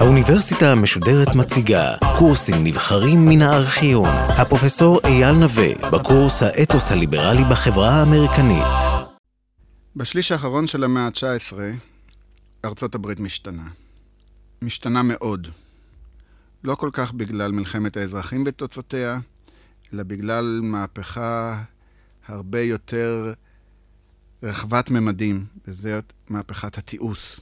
האוניברסיטה 0.00 0.72
המשודרת 0.72 1.34
מציגה 1.34 1.94
קורסים 2.18 2.64
נבחרים 2.64 3.18
מן 3.28 3.42
הארכיון. 3.42 4.08
הפרופסור 4.08 5.00
אייל 5.04 5.32
נווה, 5.32 5.90
בקורס 5.92 6.42
האתוס 6.42 6.92
הליברלי 6.92 7.44
בחברה 7.50 7.90
האמריקנית. 7.90 8.64
בשליש 9.96 10.32
האחרון 10.32 10.66
של 10.66 10.84
המאה 10.84 11.06
ה-19, 11.06 11.54
ארצות 12.64 12.94
הברית 12.94 13.20
משתנה. 13.20 13.62
משתנה 14.62 15.02
מאוד. 15.02 15.48
לא 16.64 16.74
כל 16.74 16.90
כך 16.92 17.12
בגלל 17.12 17.52
מלחמת 17.52 17.96
האזרחים 17.96 18.44
ותוצאותיה, 18.46 19.18
אלא 19.94 20.02
בגלל 20.02 20.60
מהפכה 20.62 21.62
הרבה 22.30 22.60
יותר 22.60 23.32
רחבת 24.42 24.90
ממדים, 24.90 25.46
וזאת 25.66 26.12
מהפכת 26.28 26.78
התיעוש. 26.78 27.40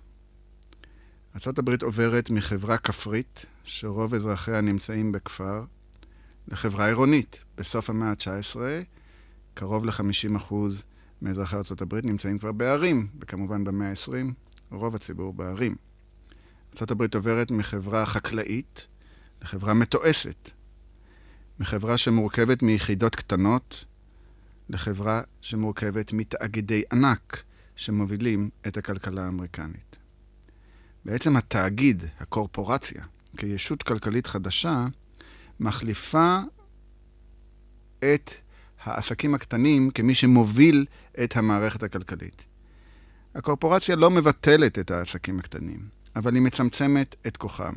ארה"ב 1.35 1.83
עוברת 1.83 2.31
מחברה 2.31 2.79
כפרית, 2.79 3.45
שרוב 3.65 4.15
אזרחיה 4.15 4.61
נמצאים 4.61 5.13
בכפר, 5.13 5.65
לחברה 6.49 6.87
עירונית. 6.87 7.39
בסוף 7.57 7.91
המאה 7.91 8.09
ה-19, 8.09 8.57
קרוב 9.55 9.85
ל-50% 9.85 10.55
מאזרחי 11.23 11.57
ארה"ב 11.57 11.95
נמצאים 11.95 12.39
כבר 12.39 12.53
בערים, 12.53 13.09
וכמובן 13.21 13.65
במאה 13.65 13.91
ה-20, 13.91 14.33
רוב 14.71 14.97
הציבור 14.97 15.33
בערים. 15.33 15.77
ארה"ב 16.77 17.15
עוברת 17.15 17.51
מחברה 17.51 18.07
חקלאית 18.07 18.87
לחברה 19.43 19.75
מתועשת, 19.75 20.51
מחברה 21.61 21.99
שמורכבת 21.99 22.63
מיחידות 22.63 23.17
קטנות 23.17 23.85
לחברה 24.69 25.21
שמורכבת 25.41 26.13
מתאגידי 26.13 26.83
ענק 26.93 27.43
שמובילים 27.77 28.51
את 28.67 28.77
הכלכלה 28.77 29.25
האמריקנית. 29.25 29.97
בעצם 31.05 31.37
התאגיד, 31.37 32.03
הקורפורציה, 32.21 33.05
כישות 33.37 33.83
כלכלית 33.83 34.27
חדשה, 34.27 34.87
מחליפה 35.61 36.41
את 37.99 38.31
העסקים 38.83 39.35
הקטנים 39.35 39.91
כמי 39.91 40.15
שמוביל 40.15 40.87
את 41.25 41.37
המערכת 41.37 41.83
הכלכלית. 41.83 42.43
הקורפורציה 43.35 43.97
לא 43.97 44.11
מבטלת 44.11 44.79
את 44.79 44.91
העסקים 44.91 45.39
הקטנים, 45.39 45.89
אבל 46.17 46.35
היא 46.35 46.43
מצמצמת 46.43 47.17
את 47.27 47.37
כוחם. 47.37 47.75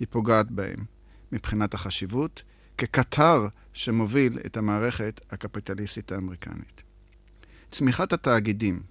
היא 0.00 0.08
פוגעת 0.10 0.50
בהם 0.50 0.84
מבחינת 1.32 1.74
החשיבות 1.74 2.42
כקטר 2.80 3.48
שמוביל 3.72 4.38
את 4.46 4.56
המערכת 4.56 5.20
הקפיטליסטית 5.30 6.12
האמריקנית. 6.12 6.82
צמיחת 7.70 8.12
התאגידים, 8.12 8.82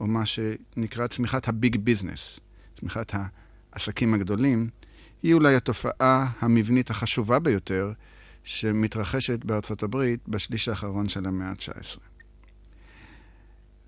או 0.00 0.06
מה 0.06 0.26
שנקרא 0.26 1.06
צמיחת 1.06 1.48
הביג 1.48 1.76
ביזנס, 1.76 2.40
צמיחת 2.80 3.12
העסקים 3.72 4.14
הגדולים, 4.14 4.68
היא 5.22 5.34
אולי 5.34 5.56
התופעה 5.56 6.30
המבנית 6.40 6.90
החשובה 6.90 7.38
ביותר 7.38 7.92
שמתרחשת 8.44 9.44
בארצות 9.44 9.82
הברית 9.82 10.28
בשליש 10.28 10.68
האחרון 10.68 11.08
של 11.08 11.26
המאה 11.26 11.48
ה-19. 11.48 11.98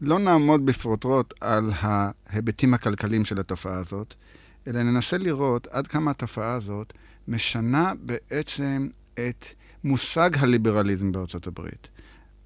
לא 0.01 0.19
נעמוד 0.19 0.67
בפרוטרוט 0.67 1.35
על 1.41 1.71
ההיבטים 1.81 2.75
הכלכליים 2.75 3.25
של 3.25 3.41
התופעה 3.41 3.79
הזאת, 3.79 4.15
אלא 4.67 4.83
ננסה 4.83 5.19
לראות 5.19 5.67
עד 5.67 5.87
כמה 5.87 6.11
התופעה 6.11 6.53
הזאת 6.53 6.93
משנה 7.29 7.93
בעצם 8.01 8.89
את 9.19 9.47
מושג 9.85 10.31
הליברליזם 10.39 11.13
בארצות 11.13 11.47
הברית, 11.47 11.89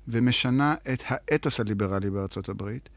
ומשנה 0.09 0.75
את 0.92 1.03
האתוס 1.06 1.61
הליברלי 1.61 2.11
בארצות 2.11 2.48
הברית, 2.48 2.89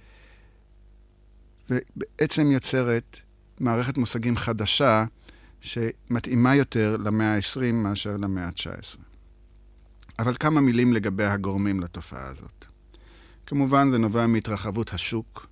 ובעצם 1.70 2.52
יוצרת 2.52 3.20
מערכת 3.60 3.98
מושגים 3.98 4.38
חדשה 4.38 5.06
שמתאימה 5.62 6.56
יותר 6.56 6.98
למאה 6.98 7.36
ה-20 7.36 7.74
מאשר 7.74 8.18
למאה 8.18 8.46
ה-19. 8.46 8.98
אבל 10.20 10.36
כמה 10.40 10.62
מילים 10.62 10.94
לגבי 10.94 11.26
הגורמים 11.26 11.80
לתופעה 11.80 12.28
הזאת. 12.28 12.66
כמובן, 13.46 13.92
זה 13.92 13.98
נובע 13.98 14.28
מהתרחבות 14.28 14.94
השוק. 14.94 15.48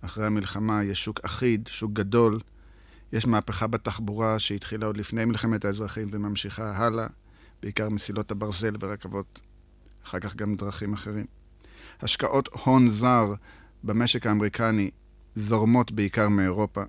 אחרי 0.00 0.26
המלחמה 0.26 0.84
יש 0.84 1.04
שוק 1.04 1.20
אחיד, 1.24 1.66
שוק 1.66 1.92
גדול. 1.92 2.40
יש 3.12 3.26
מהפכה 3.26 3.66
בתחבורה 3.66 4.38
שהתחילה 4.38 4.86
עוד 4.86 4.96
לפני 4.96 5.24
מלחמת 5.24 5.64
האזרחים 5.64 6.08
וממשיכה 6.10 6.76
הלאה, 6.76 7.06
בעיקר 7.62 7.88
מסילות 7.88 8.30
הברזל 8.30 8.74
ורכבות, 8.80 9.40
אחר 10.04 10.20
כך 10.20 10.36
גם 10.36 10.54
דרכים 10.56 10.92
אחרים. 10.92 11.26
השקעות 12.00 12.48
הון 12.64 12.88
זר 12.88 13.34
במשק 13.84 14.26
האמריקני 14.26 14.90
זורמות 15.34 15.92
בעיקר 15.92 16.28
מאירופה. 16.28 16.82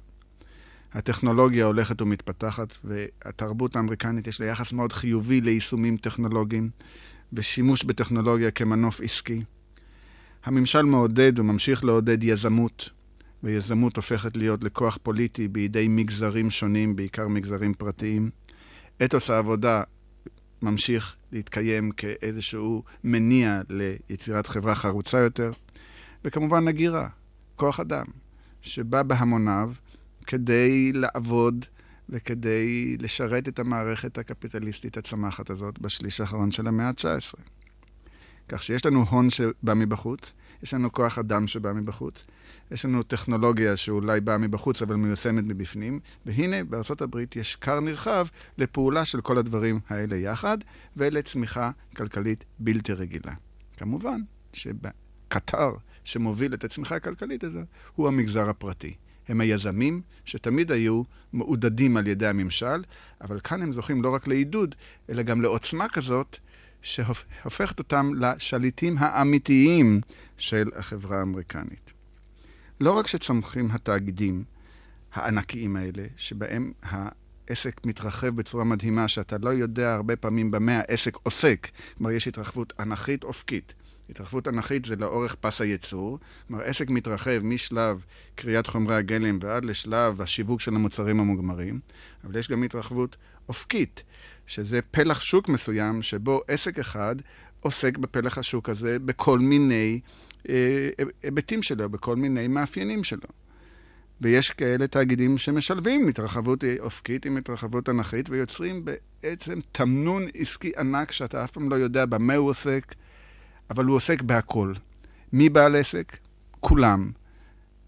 הטכנולוגיה 0.94 1.66
הולכת 1.66 2.02
ומתפתחת, 2.02 2.78
והתרבות 2.84 3.76
האמריקנית 3.76 4.28
יש 4.28 4.42
לה 4.42 4.48
יחס 4.48 4.74
מאוד 4.74 4.94
חיובי 4.94 5.42
ליישומים 5.42 5.98
טכנולוגיים 5.98 6.70
ושימוש 7.34 7.84
בטכנולוגיה 7.84 8.52
כמנוף 8.52 9.02
עסקי. 9.02 9.44
הממשל 10.46 10.82
מעודד 10.82 11.40
וממשיך 11.40 11.84
לעודד 11.84 12.24
יזמות, 12.24 12.90
ויזמות 13.44 13.96
הופכת 13.96 14.38
להיות 14.38 14.64
לכוח 14.64 14.98
פוליטי 15.04 15.48
בידי 15.48 15.88
מגזרים 15.88 16.50
שונים, 16.50 16.96
בעיקר 16.96 17.28
מגזרים 17.28 17.74
פרטיים. 17.74 18.30
אתוס 19.04 19.30
העבודה 19.30 19.84
ממשיך 20.62 21.16
להתקיים 21.32 21.92
כאיזשהו 21.92 22.84
מניע 23.04 23.62
ליצירת 23.70 24.48
חברה 24.48 24.76
חרוצה 24.76 25.18
יותר, 25.18 25.52
וכמובן 26.26 26.68
הגירה, 26.68 27.08
כוח 27.56 27.80
אדם, 27.80 28.06
שבא 28.62 29.04
בהמוניו 29.04 29.72
כדי 30.28 30.92
לעבוד 30.94 31.66
וכדי 32.10 32.98
לשרת 33.00 33.48
את 33.48 33.60
המערכת 33.60 34.18
הקפיטליסטית 34.18 34.98
הצמחת 34.98 35.50
הזאת 35.50 35.80
בשליש 35.80 36.22
האחרון 36.22 36.52
של 36.52 36.68
המאה 36.68 36.88
ה-19. 36.88 37.40
כך 38.48 38.64
שיש 38.64 38.86
לנו 38.86 39.06
הון 39.10 39.30
שבא 39.30 39.74
מבחוץ, 39.74 40.34
יש 40.64 40.74
לנו 40.74 40.92
כוח 40.92 41.20
אדם 41.20 41.48
שבא 41.48 41.74
מבחוץ, 41.74 42.24
יש 42.72 42.86
לנו 42.86 43.04
טכנולוגיה 43.04 43.78
שאולי 43.78 44.22
באה 44.22 44.38
מבחוץ 44.38 44.82
אבל 44.82 44.96
מיושמת 44.96 45.44
מבפנים, 45.44 46.00
והנה 46.26 46.64
בארצות 46.64 47.02
הברית 47.02 47.36
יש 47.36 47.56
כר 47.56 47.80
נרחב 47.80 48.28
לפעולה 48.58 49.06
של 49.06 49.22
כל 49.22 49.38
הדברים 49.38 49.80
האלה 49.88 50.16
יחד, 50.16 50.58
ולצמיחה 50.98 51.72
כלכלית 51.96 52.44
בלתי 52.60 52.94
רגילה. 52.94 53.34
כמובן 53.78 54.22
שבקטר 54.54 55.72
שמוביל 56.04 56.54
את 56.54 56.64
הצמיחה 56.64 56.96
הכלכלית 56.96 57.44
הזאת 57.44 57.66
הוא 57.96 58.08
המגזר 58.08 58.50
הפרטי. 58.50 58.94
הם 59.28 59.42
היזמים 59.42 60.02
שתמיד 60.26 60.72
היו 60.72 61.04
מעודדים 61.34 61.98
על 61.98 62.08
ידי 62.08 62.28
הממשל, 62.28 62.84
אבל 63.22 63.40
כאן 63.40 63.62
הם 63.62 63.72
זוכים 63.72 64.02
לא 64.02 64.10
רק 64.10 64.28
לעידוד, 64.28 64.76
אלא 65.10 65.24
גם 65.24 65.42
לעוצמה 65.42 65.90
כזאת 65.90 66.38
שהופכת 66.82 67.80
אותם 67.80 68.12
לשליטים 68.16 68.96
האמיתיים 69.00 70.02
של 70.38 70.70
החברה 70.76 71.20
האמריקנית. 71.20 71.92
לא 72.82 72.92
רק 72.92 73.08
שצומחים 73.08 73.72
התאגידים 73.72 74.44
הענקיים 75.14 75.76
האלה, 75.76 76.04
שבהם 76.18 76.72
העסק 76.82 77.86
מתרחב 77.86 78.28
בצורה 78.28 78.64
מדהימה, 78.64 79.08
שאתה 79.08 79.38
לא 79.38 79.50
יודע 79.50 79.94
הרבה 79.94 80.16
פעמים 80.16 80.52
במה 80.52 80.78
העסק 80.78 81.16
עוסק, 81.24 81.68
כלומר 81.98 82.12
יש 82.12 82.28
התרחבות 82.28 82.74
אנכית 82.80 83.24
אופקית. 83.24 83.74
התרחבות 84.10 84.48
אנכית 84.48 84.86
זה 84.86 84.96
לאורך 84.96 85.36
פס 85.36 85.62
הייצור, 85.62 86.20
כלומר 86.48 86.64
עסק 86.64 86.90
מתרחב 86.90 87.40
משלב 87.44 88.06
קריאת 88.36 88.68
חומרי 88.68 88.96
הגלם 88.96 89.40
ועד 89.42 89.66
לשלב 89.66 90.22
השיווק 90.22 90.62
של 90.62 90.76
המוצרים 90.76 91.20
המוגמרים, 91.20 91.80
אבל 92.24 92.40
יש 92.40 92.50
גם 92.50 92.64
התרחבות 92.64 93.16
אופקית, 93.50 94.04
שזה 94.50 94.82
פלח 94.82 95.22
שוק 95.22 95.50
מסוים 95.50 96.02
שבו 96.02 96.42
עסק 96.48 96.80
אחד 96.80 97.16
עוסק 97.60 97.98
בפלח 97.98 98.38
השוק 98.38 98.70
הזה 98.70 99.00
בכל 99.00 99.40
מיני 99.40 100.00
אה, 100.50 100.90
היבטים 101.24 101.62
שלו, 101.64 101.90
בכל 101.90 102.16
מיני 102.16 102.48
מאפיינים 102.48 103.04
שלו. 103.04 103.28
ויש 104.22 104.50
כאלה 104.52 104.88
תאגידים 104.88 105.38
שמשלבים 105.38 106.08
התרחבות 106.08 106.64
אופקית 106.80 107.26
עם 107.26 107.38
התרחבות 107.38 107.90
אנכית 107.90 108.30
ויוצרים 108.30 108.86
בעצם 108.86 109.60
תמנון 109.72 110.24
עסקי 110.34 110.72
ענק 110.78 111.12
שאתה 111.12 111.44
אף 111.44 111.52
פעם 111.52 111.70
לא 111.70 111.76
יודע 111.76 112.06
במה 112.06 112.36
הוא 112.36 112.50
עוסק, 112.50 112.96
אבל 113.70 113.86
הוא 113.86 113.96
עוסק 113.96 114.22
בהכל. 114.22 114.74
מי 115.34 115.50
בעל 115.50 115.76
עסק? 115.76 116.18
כולם. 116.60 117.12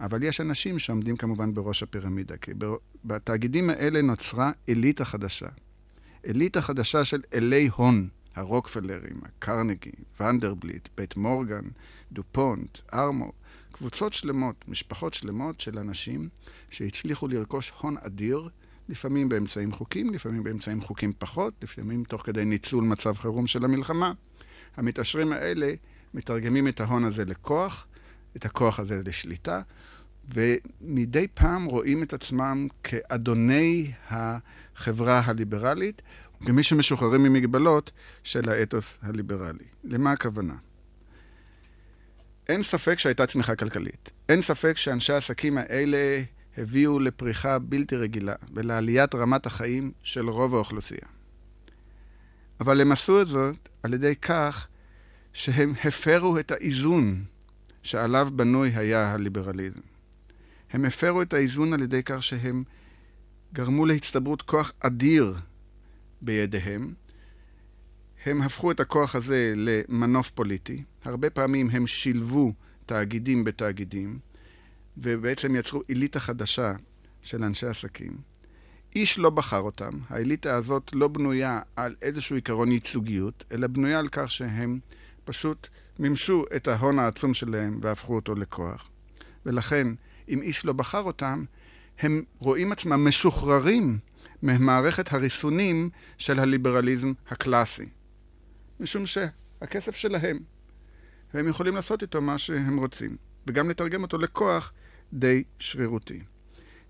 אבל 0.01 0.23
יש 0.23 0.41
אנשים 0.41 0.79
שעומדים 0.79 1.15
כמובן 1.15 1.53
בראש 1.53 1.83
הפירמידה, 1.83 2.37
כי 2.37 2.51
בתאגידים 3.05 3.69
האלה 3.69 4.01
נוצרה 4.01 4.51
אליטה 4.69 5.05
חדשה. 5.05 5.47
אליטה 6.27 6.61
חדשה 6.61 7.05
של 7.05 7.21
אלי 7.33 7.69
הון, 7.75 8.07
הרוקפלרים, 8.35 9.21
הקרנגי, 9.23 9.91
ונדרבליט, 10.19 10.89
בית 10.97 11.17
מורגן, 11.17 11.63
דופונט, 12.11 12.77
ארמו, 12.93 13.31
קבוצות 13.71 14.13
שלמות, 14.13 14.55
משפחות 14.67 15.13
שלמות 15.13 15.59
של 15.59 15.79
אנשים 15.79 16.29
שהצליחו 16.69 17.27
לרכוש 17.27 17.73
הון 17.81 17.95
אדיר, 17.97 18.49
לפעמים 18.89 19.29
באמצעים 19.29 19.71
חוקים, 19.71 20.13
לפעמים 20.13 20.43
באמצעים 20.43 20.81
חוקים 20.81 21.13
פחות, 21.17 21.53
לפעמים 21.61 22.03
תוך 22.03 22.25
כדי 22.25 22.45
ניצול 22.45 22.83
מצב 22.83 23.17
חירום 23.17 23.47
של 23.47 23.65
המלחמה. 23.65 24.13
המתעשרים 24.75 25.31
האלה 25.31 25.73
מתרגמים 26.13 26.67
את 26.67 26.79
ההון 26.79 27.03
הזה 27.03 27.25
לכוח, 27.25 27.87
את 28.35 28.45
הכוח 28.45 28.79
הזה 28.79 29.01
לשליטה, 29.05 29.61
ומדי 30.33 31.27
פעם 31.33 31.65
רואים 31.65 32.03
את 32.03 32.13
עצמם 32.13 32.67
כאדוני 32.83 33.91
החברה 34.09 35.21
הליברלית, 35.25 36.01
כמי 36.45 36.63
שמשוחררים 36.63 37.23
ממגבלות 37.23 37.91
של 38.23 38.49
האתוס 38.49 38.97
הליברלי. 39.01 39.65
למה 39.83 40.11
הכוונה? 40.11 40.55
אין 42.49 42.63
ספק 42.63 42.99
שהייתה 42.99 43.25
צמיחה 43.25 43.55
כלכלית. 43.55 44.11
אין 44.29 44.41
ספק 44.41 44.77
שאנשי 44.77 45.13
העסקים 45.13 45.57
האלה 45.57 46.21
הביאו 46.57 46.99
לפריחה 46.99 47.59
בלתי 47.59 47.95
רגילה 47.95 48.33
ולעליית 48.53 49.15
רמת 49.15 49.45
החיים 49.45 49.91
של 50.03 50.29
רוב 50.29 50.55
האוכלוסייה. 50.55 51.07
אבל 52.59 52.81
הם 52.81 52.91
עשו 52.91 53.21
את 53.21 53.27
זאת 53.27 53.69
על 53.83 53.93
ידי 53.93 54.15
כך 54.15 54.67
שהם 55.33 55.73
הפרו 55.83 56.39
את 56.39 56.51
האיזון 56.51 57.23
שעליו 57.83 58.29
בנוי 58.35 58.69
היה 58.75 59.13
הליברליזם. 59.13 59.90
הם 60.71 60.85
הפרו 60.85 61.21
את 61.21 61.33
האיזון 61.33 61.73
על 61.73 61.81
ידי 61.81 62.03
כך 62.03 62.23
שהם 62.23 62.63
גרמו 63.53 63.85
להצטברות 63.85 64.41
כוח 64.41 64.71
אדיר 64.79 65.35
בידיהם. 66.21 66.93
הם 68.25 68.41
הפכו 68.41 68.71
את 68.71 68.79
הכוח 68.79 69.15
הזה 69.15 69.53
למנוף 69.55 70.29
פוליטי. 70.29 70.83
הרבה 71.03 71.29
פעמים 71.29 71.69
הם 71.69 71.87
שילבו 71.87 72.53
תאגידים 72.85 73.43
בתאגידים, 73.43 74.19
ובעצם 74.97 75.55
יצרו 75.55 75.81
אליטה 75.89 76.19
חדשה 76.19 76.73
של 77.21 77.43
אנשי 77.43 77.67
עסקים. 77.67 78.17
איש 78.95 79.19
לא 79.19 79.29
בחר 79.29 79.59
אותם. 79.59 79.91
האליטה 80.09 80.55
הזאת 80.55 80.91
לא 80.93 81.07
בנויה 81.07 81.59
על 81.75 81.95
איזשהו 82.01 82.35
עיקרון 82.35 82.71
ייצוגיות, 82.71 83.43
אלא 83.51 83.67
בנויה 83.67 83.99
על 83.99 84.07
כך 84.07 84.31
שהם 84.31 84.79
פשוט 85.23 85.67
מימשו 85.99 86.43
את 86.55 86.67
ההון 86.67 86.99
העצום 86.99 87.33
שלהם 87.33 87.79
והפכו 87.81 88.15
אותו 88.15 88.35
לכוח. 88.35 88.89
ולכן, 89.45 89.87
אם 90.31 90.41
איש 90.41 90.65
לא 90.65 90.73
בחר 90.73 91.01
אותם, 91.01 91.45
הם 91.99 92.23
רואים 92.39 92.71
עצמם 92.71 93.07
משוחררים 93.07 93.99
ממערכת 94.43 95.13
הריסונים 95.13 95.89
של 96.17 96.39
הליברליזם 96.39 97.13
הקלאסי. 97.29 97.85
משום 98.79 99.05
שהכסף 99.05 99.95
שלהם, 99.95 100.39
והם 101.33 101.47
יכולים 101.47 101.75
לעשות 101.75 102.01
איתו 102.01 102.21
מה 102.21 102.37
שהם 102.37 102.77
רוצים, 102.77 103.17
וגם 103.47 103.69
לתרגם 103.69 104.01
אותו 104.01 104.17
לכוח 104.17 104.73
די 105.13 105.43
שרירותי. 105.59 106.19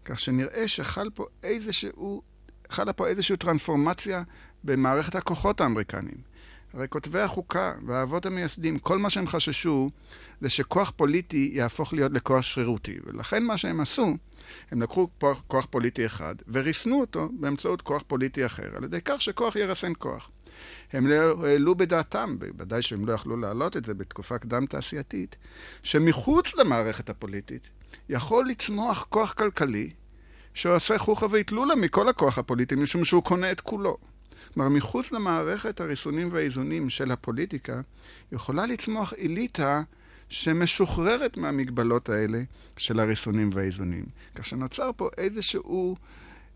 כך 0.05 0.19
שנראה 0.19 0.67
שחל 0.67 1.09
פה 1.13 1.25
איזשהו, 1.43 2.21
חלה 2.69 2.93
פה 2.93 3.07
איזושהי 3.07 3.37
טרנספורמציה 3.37 4.23
במערכת 4.63 5.15
הכוחות 5.15 5.61
האמריקניים. 5.61 6.30
הרי 6.73 6.87
כותבי 6.89 7.19
החוקה 7.19 7.73
והאבות 7.85 8.25
המייסדים, 8.25 8.79
כל 8.79 8.97
מה 8.97 9.09
שהם 9.09 9.27
חששו 9.27 9.89
זה 10.41 10.49
שכוח 10.49 10.91
פוליטי 10.95 11.51
יהפוך 11.53 11.93
להיות 11.93 12.11
לכוח 12.11 12.41
שרירותי. 12.41 12.97
ולכן 13.05 13.43
מה 13.43 13.57
שהם 13.57 13.81
עשו, 13.81 14.17
הם 14.71 14.81
לקחו 14.81 15.07
כוח, 15.47 15.65
פוליטי 15.69 16.05
אחד 16.05 16.35
וריסנו 16.47 16.99
אותו 16.99 17.29
באמצעות 17.39 17.81
כוח 17.81 18.03
פוליטי 18.07 18.45
אחר, 18.45 18.75
על 18.75 18.83
ידי 18.83 18.99
כך 19.05 19.21
שכוח 19.21 19.55
ירסן 19.55 19.91
כוח. 19.97 20.29
הם 20.93 21.07
לא 21.07 21.47
העלו 21.47 21.75
בדעתם, 21.75 22.35
בוודאי 22.39 22.81
שהם 22.81 23.05
לא 23.05 23.13
יכלו 23.13 23.37
להעלות 23.37 23.77
את 23.77 23.85
זה 23.85 23.93
בתקופה 23.93 24.37
קדם 24.37 24.65
תעשייתית, 24.65 25.35
שמחוץ 25.83 26.55
למערכת 26.55 27.09
הפוליטית 27.09 27.69
יכול 28.09 28.47
לצמוח 28.47 29.05
כוח 29.09 29.33
כלכלי 29.33 29.89
שעושה 30.53 30.97
חוכא 30.97 31.25
ואטלולא 31.31 31.75
מכל 31.75 32.09
הכוח 32.09 32.37
הפוליטי, 32.37 32.75
משום 32.75 33.03
שהוא 33.03 33.23
קונה 33.23 33.51
את 33.51 33.61
כולו. 33.61 33.97
כלומר, 34.53 34.69
מחוץ 34.69 35.11
למערכת 35.11 35.81
הריסונים 35.81 36.29
והאיזונים 36.31 36.89
של 36.89 37.11
הפוליטיקה, 37.11 37.81
יכולה 38.31 38.65
לצמוח 38.65 39.13
אליטה 39.13 39.81
שמשוחררת 40.29 41.37
מהמגבלות 41.37 42.09
האלה 42.09 42.41
של 42.77 42.99
הריסונים 42.99 43.49
והאיזונים. 43.53 44.05
כך 44.35 44.45
שנוצר 44.45 44.91
פה 44.97 45.09
איזשהו 45.17 45.95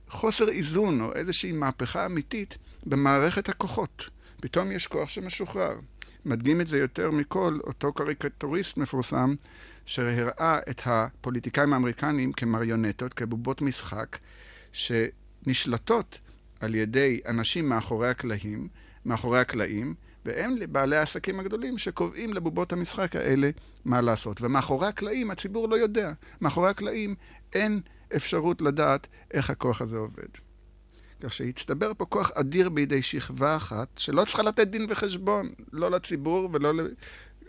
חוסר 0.10 0.50
איזון 0.50 1.02
או 1.02 1.14
איזושהי 1.14 1.52
מהפכה 1.52 2.06
אמיתית 2.06 2.58
במערכת 2.86 3.50
הכוחות. 3.50 4.10
פתאום 4.42 4.72
יש 4.72 4.88
כוח 4.88 5.10
שמשוחרר. 5.10 5.76
מדגים 6.26 6.62
את 6.62 6.68
זה 6.68 6.78
יותר 6.78 7.12
מכל 7.12 7.60
אותו 7.64 7.94
קריקטוריסט 7.94 8.78
מפורסם 8.78 9.36
שהראה 9.86 10.60
את 10.70 10.82
הפוליטיקאים 10.86 11.74
האמריקנים 11.74 12.34
כמריונטות, 12.34 13.14
כבובות 13.14 13.62
משחק, 13.62 14.18
שנשלטות 14.72 16.20
על 16.60 16.76
ידי 16.76 17.20
אנשים 17.28 17.70
מאחורי 17.70 18.10
הקלעים, 18.10 18.68
מאחורי 19.06 19.40
הקלעים, 19.40 19.96
והם 20.26 20.56
בעלי 20.70 20.96
העסקים 20.96 21.40
הגדולים 21.40 21.78
שקובעים 21.78 22.34
לבובות 22.34 22.74
המשחק 22.74 23.16
האלה 23.16 23.50
מה 23.86 24.02
לעשות. 24.02 24.42
ומאחורי 24.42 24.88
הקלעים 24.88 25.32
הציבור 25.32 25.70
לא 25.70 25.76
יודע. 25.76 26.14
מאחורי 26.42 26.70
הקלעים 26.70 27.16
אין 27.54 27.80
אפשרות 28.16 28.62
לדעת 28.62 29.08
איך 29.32 29.50
הכוח 29.50 29.82
הזה 29.82 29.98
עובד. 29.98 30.28
כך 31.22 31.34
שהצטבר 31.34 31.92
פה 31.98 32.06
כוח 32.06 32.32
אדיר 32.34 32.70
בידי 32.70 33.02
שכבה 33.02 33.56
אחת, 33.56 33.88
שלא 33.98 34.26
צריכה 34.26 34.44
לתת 34.44 34.68
דין 34.68 34.86
וחשבון, 34.90 35.50
לא 35.72 35.92
לציבור 35.92 36.50
ולא 36.54 36.74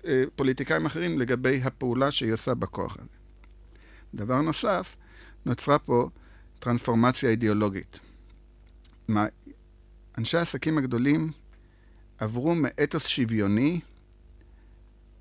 לפוליטיקאים 0.05 0.87
אחרים, 0.87 1.19
לגבי 1.19 1.61
הפעולה 1.65 2.11
שהיא 2.11 2.33
עושה 2.33 2.55
בכוח 2.55 2.97
הזה. 2.97 3.09
דבר 4.15 4.41
נוסף, 4.41 4.97
נוצרה 5.47 5.79
פה 5.79 6.09
טרנספורמציה 6.59 7.31
אידיאולוגית. 7.31 7.99
מה, 9.09 9.27
אנשי 10.19 10.39
העסקים 10.39 10.79
הגדולים 10.79 11.33
עברו 12.19 12.55
מאתוס 12.55 13.07
שוויוני, 13.07 13.81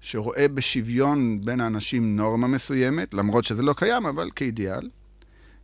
שרואה 0.02 0.48
בשוויון 0.48 1.46
בין 1.46 1.60
האנשים 1.60 2.16
נורמה 2.16 2.48
מסוימת, 2.48 3.14
למרות 3.14 3.44
שזה 3.44 3.62
לא 3.62 3.74
קיים, 3.74 4.06
אבל 4.06 4.30
כאידיאל, 4.36 4.90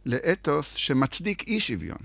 לאתוס 0.05 0.73
שמצדיק 0.75 1.47
אי 1.47 1.59
שוויון. 1.59 1.97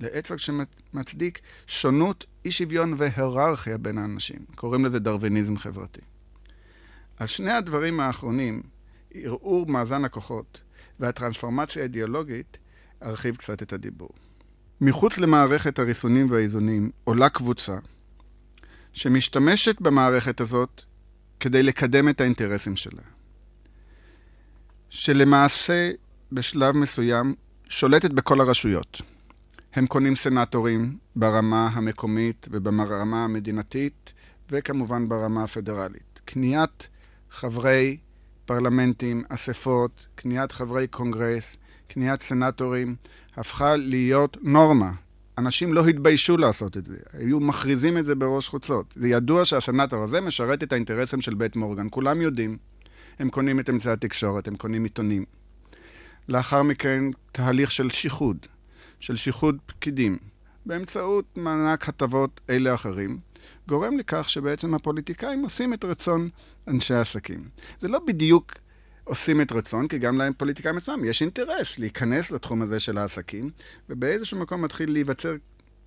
לאתוס 0.00 0.40
שמצדיק 0.40 1.40
שונות, 1.66 2.26
אי 2.44 2.50
שוויון 2.50 2.94
והיררכיה 2.96 3.78
בין 3.78 3.98
האנשים. 3.98 4.38
קוראים 4.54 4.84
לזה 4.84 4.98
דרוויניזם 4.98 5.56
חברתי. 5.56 6.00
על 7.16 7.26
שני 7.26 7.52
הדברים 7.52 8.00
האחרונים, 8.00 8.62
ערעור 9.14 9.66
מאזן 9.66 10.04
הכוחות 10.04 10.60
והטרנספורמציה 11.00 11.82
האידיאולוגית, 11.82 12.58
ארחיב 13.02 13.36
קצת 13.36 13.62
את 13.62 13.72
הדיבור. 13.72 14.10
מחוץ 14.80 15.18
למערכת 15.18 15.78
הריסונים 15.78 16.30
והאיזונים 16.30 16.90
עולה 17.04 17.28
קבוצה 17.28 17.76
שמשתמשת 18.92 19.80
במערכת 19.80 20.40
הזאת 20.40 20.82
כדי 21.40 21.62
לקדם 21.62 22.08
את 22.08 22.20
האינטרסים 22.20 22.76
שלה. 22.76 23.02
שלמעשה 24.90 25.90
בשלב 26.32 26.76
מסוים 26.76 27.34
שולטת 27.68 28.10
בכל 28.10 28.40
הרשויות. 28.40 29.00
הם 29.72 29.86
קונים 29.86 30.16
סנטורים 30.16 30.98
ברמה 31.16 31.68
המקומית 31.72 32.46
וברמה 32.50 33.24
המדינתית 33.24 34.12
וכמובן 34.50 35.08
ברמה 35.08 35.44
הפדרלית. 35.44 36.20
קניית 36.24 36.88
חברי 37.30 37.98
פרלמנטים, 38.44 39.24
אספות, 39.28 40.06
קניית 40.14 40.52
חברי 40.52 40.86
קונגרס, 40.86 41.56
קניית 41.88 42.22
סנטורים, 42.22 42.96
הפכה 43.36 43.76
להיות 43.76 44.36
נורמה. 44.42 44.92
אנשים 45.38 45.72
לא 45.72 45.86
התביישו 45.86 46.36
לעשות 46.36 46.76
את 46.76 46.84
זה, 46.84 46.96
היו 47.12 47.40
מכריזים 47.40 47.98
את 47.98 48.06
זה 48.06 48.14
בראש 48.14 48.48
חוצות. 48.48 48.94
זה 48.96 49.08
ידוע 49.08 49.44
שהסנטור 49.44 50.02
הזה 50.02 50.20
משרת 50.20 50.62
את 50.62 50.72
האינטרסים 50.72 51.20
של 51.20 51.34
בית 51.34 51.56
מורגן, 51.56 51.86
כולם 51.90 52.20
יודעים. 52.20 52.56
הם 53.18 53.30
קונים 53.30 53.60
את 53.60 53.70
אמצעי 53.70 53.92
התקשורת, 53.92 54.48
הם 54.48 54.56
קונים 54.56 54.84
עיתונים. 54.84 55.24
לאחר 56.28 56.62
מכן, 56.62 57.04
תהליך 57.32 57.72
של 57.72 57.90
שיחוד, 57.90 58.36
של 59.00 59.16
שיחוד 59.16 59.58
פקידים, 59.66 60.18
באמצעות 60.66 61.24
מענק 61.36 61.88
הטבות 61.88 62.40
אלה 62.50 62.74
אחרים, 62.74 63.18
גורם 63.68 63.98
לכך 63.98 64.28
שבעצם 64.28 64.74
הפוליטיקאים 64.74 65.42
עושים 65.42 65.74
את 65.74 65.84
רצון 65.84 66.28
אנשי 66.68 66.94
העסקים. 66.94 67.48
זה 67.80 67.88
לא 67.88 67.98
בדיוק 68.06 68.52
עושים 69.10 69.40
את 69.40 69.52
רצון, 69.52 69.88
כי 69.88 69.98
גם 69.98 70.18
להם 70.18 70.32
פוליטיקאים 70.36 70.76
עצמם 70.76 71.04
יש 71.04 71.22
אינטרס 71.22 71.78
להיכנס 71.78 72.30
לתחום 72.30 72.62
הזה 72.62 72.80
של 72.80 72.98
העסקים, 72.98 73.50
ובאיזשהו 73.88 74.38
מקום 74.38 74.62
מתחיל 74.62 74.92
להיווצר 74.92 75.34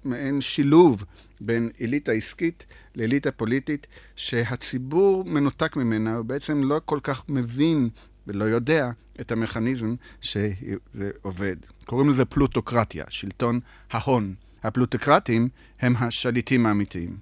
מעין 0.03 0.41
שילוב 0.41 1.03
בין 1.41 1.69
אליטה 1.81 2.11
עסקית 2.11 2.65
לאליטה 2.95 3.31
פוליטית, 3.31 3.87
שהציבור 4.15 5.25
מנותק 5.25 5.75
ממנה, 5.75 6.15
הוא 6.15 6.25
בעצם 6.25 6.63
לא 6.63 6.81
כל 6.85 6.99
כך 7.03 7.23
מבין 7.29 7.89
ולא 8.27 8.43
יודע 8.43 8.91
את 9.21 9.31
המכניזם 9.31 9.95
שזה 10.21 11.11
עובד. 11.21 11.55
קוראים 11.85 12.09
לזה 12.09 12.25
פלוטוקרטיה, 12.25 13.05
שלטון 13.09 13.59
ההון. 13.91 14.35
הפלוטוקרטים 14.63 15.49
הם 15.79 15.95
השליטים 15.97 16.65
האמיתיים. 16.65 17.17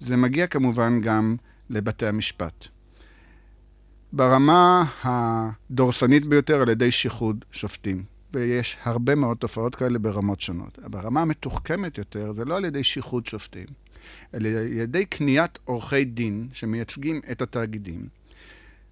זה 0.00 0.16
מגיע 0.16 0.46
כמובן 0.46 1.00
גם 1.00 1.36
לבתי 1.70 2.06
המשפט. 2.06 2.75
ברמה 4.12 4.84
הדורסנית 5.02 6.24
ביותר 6.24 6.60
על 6.60 6.68
ידי 6.68 6.90
שיחוד 6.90 7.44
שופטים. 7.52 8.04
ויש 8.34 8.76
הרבה 8.82 9.14
מאוד 9.14 9.36
תופעות 9.36 9.74
כאלה 9.74 9.98
ברמות 9.98 10.40
שונות. 10.40 10.78
ברמה 10.82 11.22
המתוחכמת 11.22 11.98
יותר, 11.98 12.32
זה 12.36 12.44
לא 12.44 12.56
על 12.56 12.64
ידי 12.64 12.84
שיחוד 12.84 13.26
שופטים, 13.26 13.66
אלא 14.34 14.48
על 14.48 14.72
ידי 14.72 15.04
קניית 15.04 15.58
עורכי 15.64 16.04
דין 16.04 16.48
שמייצגים 16.52 17.20
את 17.30 17.42
התאגידים. 17.42 18.08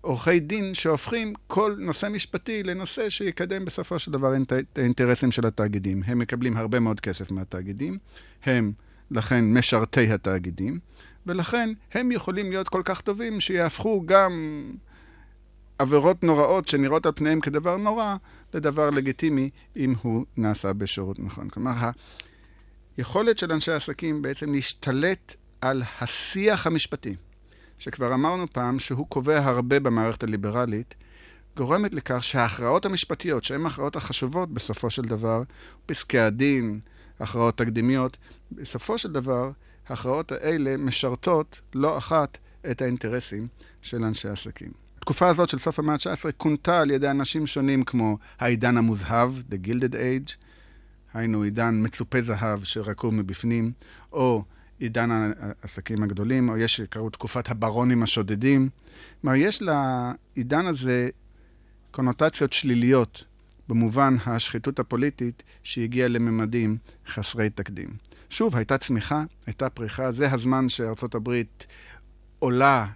עורכי 0.01 0.41
דין 0.41 0.75
שהופכים 0.75 1.33
כל 1.47 1.77
נושא 1.79 2.09
משפטי 2.09 2.63
לנושא 2.63 3.09
שיקדם 3.09 3.65
בסופו 3.65 3.99
של 3.99 4.13
דבר 4.13 4.33
את 4.43 4.79
האינטרסים 4.79 5.33
של 5.33 5.47
התאגידים. 5.47 6.03
הם 6.07 6.19
מקבלים 6.19 6.57
הרבה 6.57 6.81
מאוד 6.81 7.01
כסף 7.01 7.31
מהתאגידים, 7.31 7.99
הם 8.45 8.73
לכן 9.11 9.45
משרתי 9.45 10.13
התאגידים, 10.13 10.79
ולכן 11.27 11.71
הם 11.93 12.13
יכולים 12.13 12.51
להיות 12.51 12.69
כל 12.69 12.83
כך 12.85 13.01
טובים 13.01 13.41
שיהפכו 13.41 14.03
גם 14.07 14.33
עבירות 15.79 16.25
נוראות 16.25 16.69
שנראות 16.69 17.07
על 17.07 17.13
פניהם 17.15 17.41
כדבר 17.41 17.77
נורא, 17.77 18.17
לדבר 18.55 18.91
לגיטימי 18.91 19.51
אם 19.77 19.95
הוא 20.03 20.25
נעשה 20.37 20.73
בשירות 20.73 21.19
נכון. 21.19 21.49
כלומר, 21.49 21.91
היכולת 22.97 23.39
של 23.39 23.53
אנשי 23.53 23.73
עסקים 23.73 24.23
בעצם 24.23 24.53
להשתלט 24.53 25.35
על 25.61 25.83
השיח 26.01 26.67
המשפטי, 26.67 27.17
שכבר 27.79 28.15
אמרנו 28.15 28.47
פעם 28.53 28.79
שהוא 28.79 29.07
קובע 29.07 29.39
הרבה 29.39 29.81
במערכת 29.81 30.23
הליברלית, 30.23 30.95
גורמת 31.57 31.95
לכך 31.95 32.23
שההכרעות 32.23 32.87
המשפטיות, 32.87 33.45
שהן 33.45 33.65
ההכרעות 33.65 33.97
החשובות 33.97 34.51
בסופו 34.51 34.91
של 34.91 35.03
דבר, 35.03 35.43
פסקי 35.87 36.19
הדין, 36.19 36.81
הכרעות 37.21 37.59
תקדימיות, 37.59 38.17
בסופו 38.53 38.99
של 38.99 39.13
דבר, 39.13 39.51
ההכרעות 39.89 40.33
האלה 40.33 40.77
משרתות 40.77 41.61
לא 41.75 41.99
אחת 41.99 42.39
את 42.71 42.83
האינטרסים 42.83 43.49
של 43.83 44.05
אנשי 44.05 44.29
עסקים. 44.29 44.84
התקופה 45.05 45.29
הזאת 45.29 45.49
של 45.49 45.59
סוף 45.59 45.79
המאה 45.79 45.95
ה-19 45.95 46.33
כונתה 46.37 46.81
על 46.81 46.91
ידי 46.91 47.11
אנשים 47.11 47.47
שונים 47.47 47.83
כמו 47.83 48.19
העידן 48.39 48.77
המוזהב, 48.77 49.33
The 49.51 49.67
Gilded 49.67 49.93
Age, 49.93 50.33
היינו 51.15 51.43
עידן 51.43 51.81
מצופה 51.83 52.23
זהב 52.23 52.65
שרקוב 52.65 53.15
מבפנים, 53.15 53.73
או 54.13 54.45
עידן 54.79 55.33
העסקים 55.41 56.03
הגדולים, 56.03 56.49
או 56.49 56.57
יש 56.57 56.77
שקראו 56.77 57.11
תקופת 57.11 57.51
הברונים 57.51 58.03
השודדים. 58.03 58.69
כלומר, 59.21 59.37
יש 59.37 59.63
לעידן 59.63 60.67
הזה 60.67 61.09
קונוטציות 61.91 62.53
שליליות 62.53 63.25
במובן 63.69 64.17
השחיתות 64.27 64.79
הפוליטית 64.79 65.43
שהגיעה 65.63 66.09
לממדים 66.09 66.77
חסרי 67.09 67.51
תקדים. 67.51 67.89
שוב, 68.31 68.57
הייתה 68.57 68.79
צמיחה, 68.79 69.25
הייתה 69.47 69.71
פריחה, 69.71 70.13
זה 70.13 70.33
הזמן 70.33 70.69
שארצות 70.69 71.15
הברית 71.15 71.67
עולה 72.39 72.87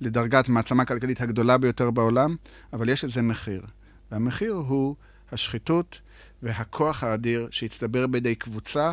לדרגת 0.00 0.48
מעצמה 0.48 0.84
כלכלית 0.84 1.20
הגדולה 1.20 1.58
ביותר 1.58 1.90
בעולם, 1.90 2.36
אבל 2.72 2.88
יש 2.88 3.04
לזה 3.04 3.22
מחיר. 3.22 3.62
והמחיר 4.10 4.52
הוא 4.52 4.96
השחיתות 5.32 6.00
והכוח 6.42 7.02
האדיר 7.02 7.48
שהצטבר 7.50 8.06
בידי 8.06 8.34
קבוצה 8.34 8.92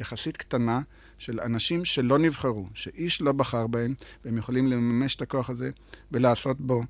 יחסית 0.00 0.36
קטנה 0.36 0.80
של 1.18 1.40
אנשים 1.40 1.84
שלא 1.84 2.18
נבחרו, 2.18 2.66
שאיש 2.74 3.22
לא 3.22 3.32
בחר 3.32 3.66
בהם, 3.66 3.94
והם 4.24 4.38
יכולים 4.38 4.66
לממש 4.66 5.16
את 5.16 5.22
הכוח 5.22 5.50
הזה 5.50 5.70
ולעשות 6.12 6.60
בו 6.60 6.82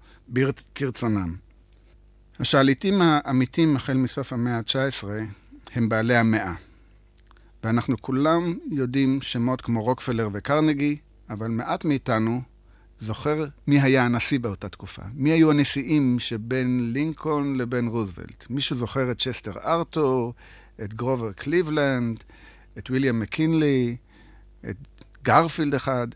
כרצונם. 0.75 1.37
השליטים 2.41 3.03
האמיתים 3.03 3.77
החל 3.77 3.95
מסוף 3.97 4.33
המאה 4.33 4.57
ה-19 4.57 5.07
הם 5.75 5.89
בעלי 5.89 6.17
המאה. 6.17 6.55
ואנחנו 7.65 7.97
כולם 8.01 8.59
יודעים 8.71 9.23
שמות 9.23 9.61
כמו 9.61 9.83
רוקפלר 9.83 10.29
וקרנגי, 10.33 10.97
אבל 11.31 11.49
מעט 11.49 11.85
מאיתנו 11.85 12.43
זוכר 13.01 13.45
מי 13.67 13.81
היה 13.81 14.05
הנשיא 14.05 14.39
באותה 14.39 14.69
תקופה. 14.69 15.03
מי 15.15 15.31
היו 15.31 15.51
הנשיאים 15.51 16.19
שבין 16.19 16.91
לינקולן 16.93 17.57
לבין 17.57 17.89
רוזוולט. 17.89 18.47
מישהו 18.51 18.77
זוכר 18.77 19.11
את 19.11 19.19
צ'סטר 19.19 19.53
ארתור, 19.65 20.35
את 20.83 20.95
גרובר 20.95 21.33
קליבלנד, 21.33 22.25
את 22.79 22.91
ויליאם 22.91 23.21
מקינלי, 23.21 23.97
את 24.71 24.77
גרפילד 25.25 25.75
אחד. 25.75 26.09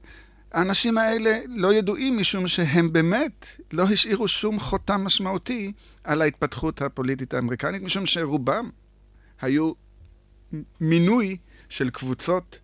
האנשים 0.52 0.98
האלה 0.98 1.38
לא 1.46 1.74
ידועים 1.74 2.18
משום 2.18 2.48
שהם 2.48 2.92
באמת 2.92 3.46
לא 3.72 3.82
השאירו 3.82 4.28
שום 4.28 4.60
חותם 4.60 5.04
משמעותי 5.04 5.72
על 6.04 6.22
ההתפתחות 6.22 6.82
הפוליטית 6.82 7.34
האמריקנית, 7.34 7.82
משום 7.82 8.06
שרובם 8.06 8.70
היו 9.40 9.72
מינוי 10.80 11.36
של 11.68 11.90
קבוצות 11.90 12.60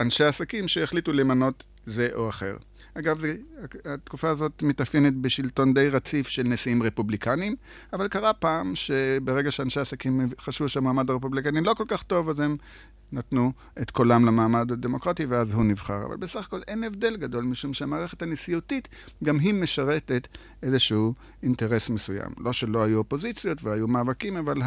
אנשי 0.00 0.24
עסקים 0.24 0.68
שהחליטו 0.68 1.12
למנות 1.12 1.64
זה 1.86 2.08
או 2.14 2.28
אחר. 2.28 2.56
אגב, 2.98 3.18
זה, 3.18 3.36
התקופה 3.84 4.30
הזאת 4.30 4.62
מתאפיינת 4.62 5.14
בשלטון 5.14 5.74
די 5.74 5.88
רציף 5.88 6.28
של 6.28 6.42
נשיאים 6.42 6.82
רפובליקנים, 6.82 7.56
אבל 7.92 8.08
קרה 8.08 8.32
פעם 8.32 8.74
שברגע 8.74 9.50
שאנשי 9.50 9.80
עסקים 9.80 10.20
חשבו 10.40 10.68
שהמעמד 10.68 11.10
הרפובליקני 11.10 11.60
לא 11.60 11.74
כל 11.74 11.84
כך 11.88 12.02
טוב, 12.02 12.28
אז 12.28 12.40
הם 12.40 12.56
נתנו 13.12 13.52
את 13.82 13.90
קולם 13.90 14.24
למעמד 14.24 14.72
הדמוקרטי, 14.72 15.24
ואז 15.24 15.54
הוא 15.54 15.64
נבחר. 15.64 16.06
אבל 16.06 16.16
בסך 16.16 16.46
הכל 16.46 16.60
אין 16.68 16.84
הבדל 16.84 17.16
גדול, 17.16 17.44
משום 17.44 17.74
שהמערכת 17.74 18.22
הנשיאותית, 18.22 18.88
גם 19.24 19.38
היא 19.38 19.54
משרתת 19.54 20.28
איזשהו 20.62 21.14
אינטרס 21.42 21.90
מסוים. 21.90 22.30
לא 22.38 22.52
שלא 22.52 22.84
היו 22.84 22.98
אופוזיציות 22.98 23.62
והיו 23.62 23.88
מאבקים, 23.88 24.36
אבל 24.36 24.62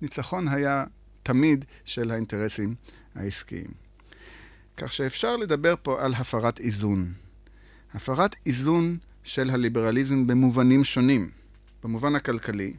הניצחון 0.00 0.48
היה 0.48 0.84
תמיד 1.22 1.64
של 1.84 2.10
האינטרסים 2.10 2.74
העסקיים. 3.14 3.70
כך 4.76 4.92
שאפשר 4.92 5.36
לדבר 5.36 5.74
פה 5.82 6.04
על 6.04 6.14
הפרת 6.14 6.60
איזון. 6.60 7.12
הפרת 7.94 8.36
איזון 8.46 8.98
של 9.24 9.50
הליברליזם 9.50 10.26
במובנים 10.26 10.84
שונים. 10.84 11.30
במובן 11.82 12.14
הכלכלי, 12.14 12.72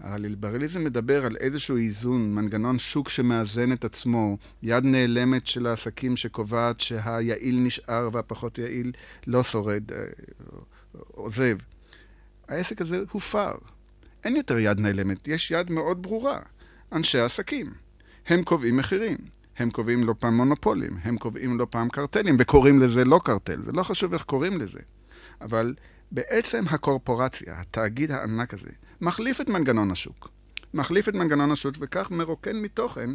הליברליזם 0.00 0.84
מדבר 0.84 1.26
על 1.26 1.36
איזשהו 1.36 1.76
איזון, 1.76 2.34
מנגנון 2.34 2.78
שוק 2.78 3.08
שמאזן 3.08 3.72
את 3.72 3.84
עצמו, 3.84 4.38
יד 4.62 4.84
נעלמת 4.84 5.46
של 5.46 5.66
העסקים 5.66 6.16
שקובעת 6.16 6.80
שהיעיל 6.80 7.58
נשאר 7.58 8.08
והפחות 8.12 8.58
יעיל 8.58 8.92
לא 9.26 9.42
שורד, 9.42 9.92
אה, 9.92 9.98
עוזב. 10.92 11.58
העסק 12.48 12.80
הזה 12.80 13.02
הופר. 13.10 13.52
אין 14.24 14.36
יותר 14.36 14.58
יד 14.58 14.78
נעלמת, 14.78 15.28
יש 15.28 15.50
יד 15.50 15.70
מאוד 15.70 16.02
ברורה. 16.02 16.38
אנשי 16.92 17.18
עסקים. 17.18 17.72
הם 18.26 18.44
קובעים 18.44 18.76
מחירים. 18.76 19.18
הם 19.58 19.70
קובעים 19.70 20.04
לא 20.04 20.14
פעם 20.18 20.36
מונופולים, 20.36 20.98
הם 21.02 21.18
קובעים 21.18 21.58
לא 21.58 21.66
פעם 21.70 21.88
קרטלים, 21.88 22.36
וקוראים 22.38 22.80
לזה 22.80 23.04
לא 23.04 23.20
קרטל, 23.24 23.62
זה 23.66 23.72
לא 23.72 23.82
חשוב 23.82 24.12
איך 24.12 24.22
קוראים 24.22 24.60
לזה. 24.60 24.78
אבל 25.40 25.74
בעצם 26.12 26.64
הקורפורציה, 26.70 27.60
התאגיד 27.60 28.12
הענק 28.12 28.54
הזה, 28.54 28.70
מחליף 29.00 29.40
את 29.40 29.48
מנגנון 29.48 29.90
השוק. 29.90 30.28
מחליף 30.74 31.08
את 31.08 31.14
מנגנון 31.14 31.50
השוק, 31.50 31.74
וכך 31.80 32.10
מרוקן 32.10 32.56
מתוכן 32.56 33.10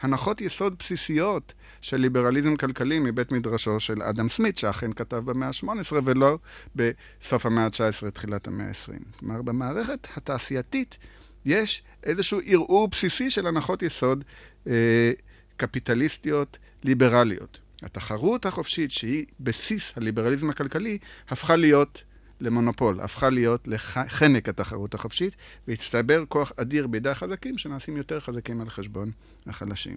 הנחות 0.00 0.40
יסוד 0.40 0.74
בסיסיות 0.78 1.54
של 1.80 1.96
ליברליזם 1.96 2.56
כלכלי 2.56 2.98
מבית 2.98 3.32
מדרשו 3.32 3.80
של 3.80 4.02
אדם 4.02 4.28
סמית, 4.28 4.58
שאכן 4.58 4.92
כתב 4.92 5.16
במאה 5.16 5.48
ה-18 5.48 5.94
ולא 6.04 6.38
בסוף 6.76 7.46
המאה 7.46 7.64
ה-19, 7.64 8.10
תחילת 8.10 8.46
המאה 8.46 8.66
ה-20. 8.66 9.18
כלומר, 9.18 9.42
במערכת 9.42 10.08
התעשייתית 10.16 10.98
יש 11.44 11.82
איזשהו 12.04 12.40
ערעור 12.46 12.88
בסיסי 12.88 13.30
של 13.30 13.46
הנחות 13.46 13.82
יסוד 13.82 14.24
אה, 14.66 15.12
קפיטליסטיות 15.58 16.58
ליברליות. 16.84 17.58
התחרות 17.82 18.46
החופשית, 18.46 18.90
שהיא 18.90 19.26
בסיס 19.40 19.92
הליברליזם 19.96 20.50
הכלכלי, 20.50 20.98
הפכה 21.28 21.56
להיות 21.56 22.04
למונופול, 22.40 23.00
הפכה 23.00 23.30
להיות 23.30 23.68
לחנק 23.68 24.48
התחרות 24.48 24.94
החופשית, 24.94 25.36
והצטבר 25.68 26.24
כוח 26.28 26.52
אדיר 26.56 26.86
בידי 26.86 27.10
החזקים 27.10 27.58
שנעשים 27.58 27.96
יותר 27.96 28.20
חזקים 28.20 28.60
על 28.60 28.70
חשבון 28.70 29.10
החלשים. 29.46 29.96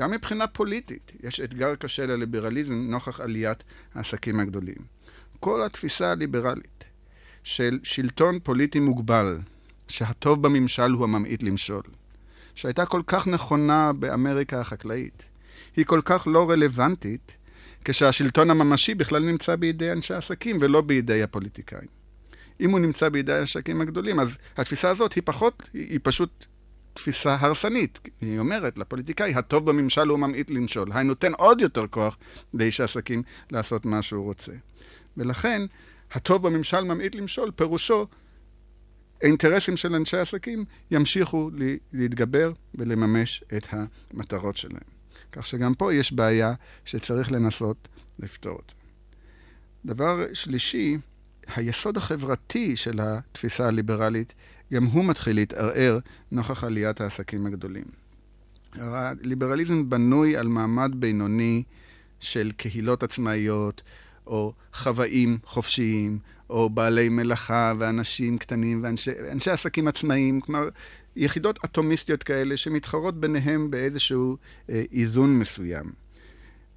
גם 0.00 0.10
מבחינה 0.10 0.46
פוליטית 0.46 1.12
יש 1.22 1.40
אתגר 1.40 1.74
קשה 1.74 2.06
לליברליזם 2.06 2.74
נוכח 2.74 3.20
עליית 3.20 3.64
העסקים 3.94 4.40
הגדולים. 4.40 5.00
כל 5.40 5.62
התפיסה 5.62 6.12
הליברלית 6.12 6.84
של 7.44 7.78
שלטון 7.82 8.38
פוליטי 8.42 8.80
מוגבל, 8.80 9.38
שהטוב 9.88 10.42
בממשל 10.42 10.90
הוא 10.90 11.04
הממעיט 11.04 11.42
למשול, 11.42 11.82
שהייתה 12.60 12.86
כל 12.86 13.02
כך 13.06 13.26
נכונה 13.26 13.92
באמריקה 13.92 14.60
החקלאית, 14.60 15.22
היא 15.76 15.84
כל 15.84 16.00
כך 16.04 16.26
לא 16.26 16.50
רלוונטית 16.50 17.36
כשהשלטון 17.84 18.50
הממשי 18.50 18.94
בכלל 18.94 19.22
נמצא 19.22 19.56
בידי 19.56 19.92
אנשי 19.92 20.14
עסקים 20.14 20.58
ולא 20.60 20.80
בידי 20.80 21.22
הפוליטיקאים. 21.22 21.88
אם 22.60 22.70
הוא 22.70 22.80
נמצא 22.80 23.08
בידי 23.08 23.32
העסקים 23.32 23.80
הגדולים, 23.80 24.20
אז 24.20 24.36
התפיסה 24.56 24.90
הזאת 24.90 25.12
היא 25.12 25.22
פחות, 25.26 25.70
היא 25.74 26.00
פשוט 26.02 26.44
תפיסה 26.94 27.36
הרסנית. 27.40 28.00
היא 28.20 28.38
אומרת 28.38 28.78
לפוליטיקאי, 28.78 29.34
הטוב 29.34 29.70
בממשל 29.70 30.08
הוא 30.08 30.18
ממעיט 30.18 30.50
למשול. 30.50 30.92
היינו 30.92 31.08
נותן 31.08 31.32
עוד 31.34 31.60
יותר 31.60 31.86
כוח 31.86 32.16
לאיש 32.54 32.80
העסקים 32.80 33.22
לעשות 33.50 33.86
מה 33.86 34.02
שהוא 34.02 34.24
רוצה. 34.24 34.52
ולכן, 35.16 35.62
הטוב 36.12 36.46
בממשל 36.48 36.80
ממעיט 36.80 37.14
למשול, 37.14 37.50
פירושו 37.50 38.06
האינטרסים 39.22 39.76
של 39.76 39.94
אנשי 39.94 40.16
עסקים 40.16 40.64
ימשיכו 40.90 41.50
להתגבר 41.92 42.52
ולממש 42.74 43.44
את 43.56 43.66
המטרות 43.70 44.56
שלהם. 44.56 45.00
כך 45.32 45.46
שגם 45.46 45.74
פה 45.74 45.94
יש 45.94 46.12
בעיה 46.12 46.52
שצריך 46.84 47.32
לנסות 47.32 47.88
לפתור 48.18 48.52
אותה. 48.52 48.74
דבר 49.84 50.26
שלישי, 50.32 50.98
היסוד 51.56 51.96
החברתי 51.96 52.76
של 52.76 53.00
התפיסה 53.02 53.66
הליברלית, 53.68 54.34
גם 54.72 54.84
הוא 54.84 55.04
מתחיל 55.04 55.36
להתערער 55.36 55.98
נוכח 56.30 56.64
עליית 56.64 57.00
העסקים 57.00 57.46
הגדולים. 57.46 57.84
הליברליזם 58.74 59.90
בנוי 59.90 60.36
על 60.36 60.48
מעמד 60.48 60.92
בינוני 60.94 61.62
של 62.20 62.52
קהילות 62.56 63.02
עצמאיות, 63.02 63.82
או 64.26 64.52
חוואים 64.72 65.38
חופשיים, 65.44 66.18
או 66.50 66.70
בעלי 66.70 67.08
מלאכה 67.08 67.72
ואנשים 67.78 68.38
קטנים 68.38 68.84
ואנשי 68.84 69.50
עסקים 69.50 69.88
עצמאיים, 69.88 70.40
כלומר, 70.40 70.68
יחידות 71.16 71.58
אטומיסטיות 71.64 72.22
כאלה 72.22 72.56
שמתחרות 72.56 73.20
ביניהם 73.20 73.70
באיזשהו 73.70 74.36
אה, 74.70 74.82
איזון 74.92 75.38
מסוים. 75.38 75.92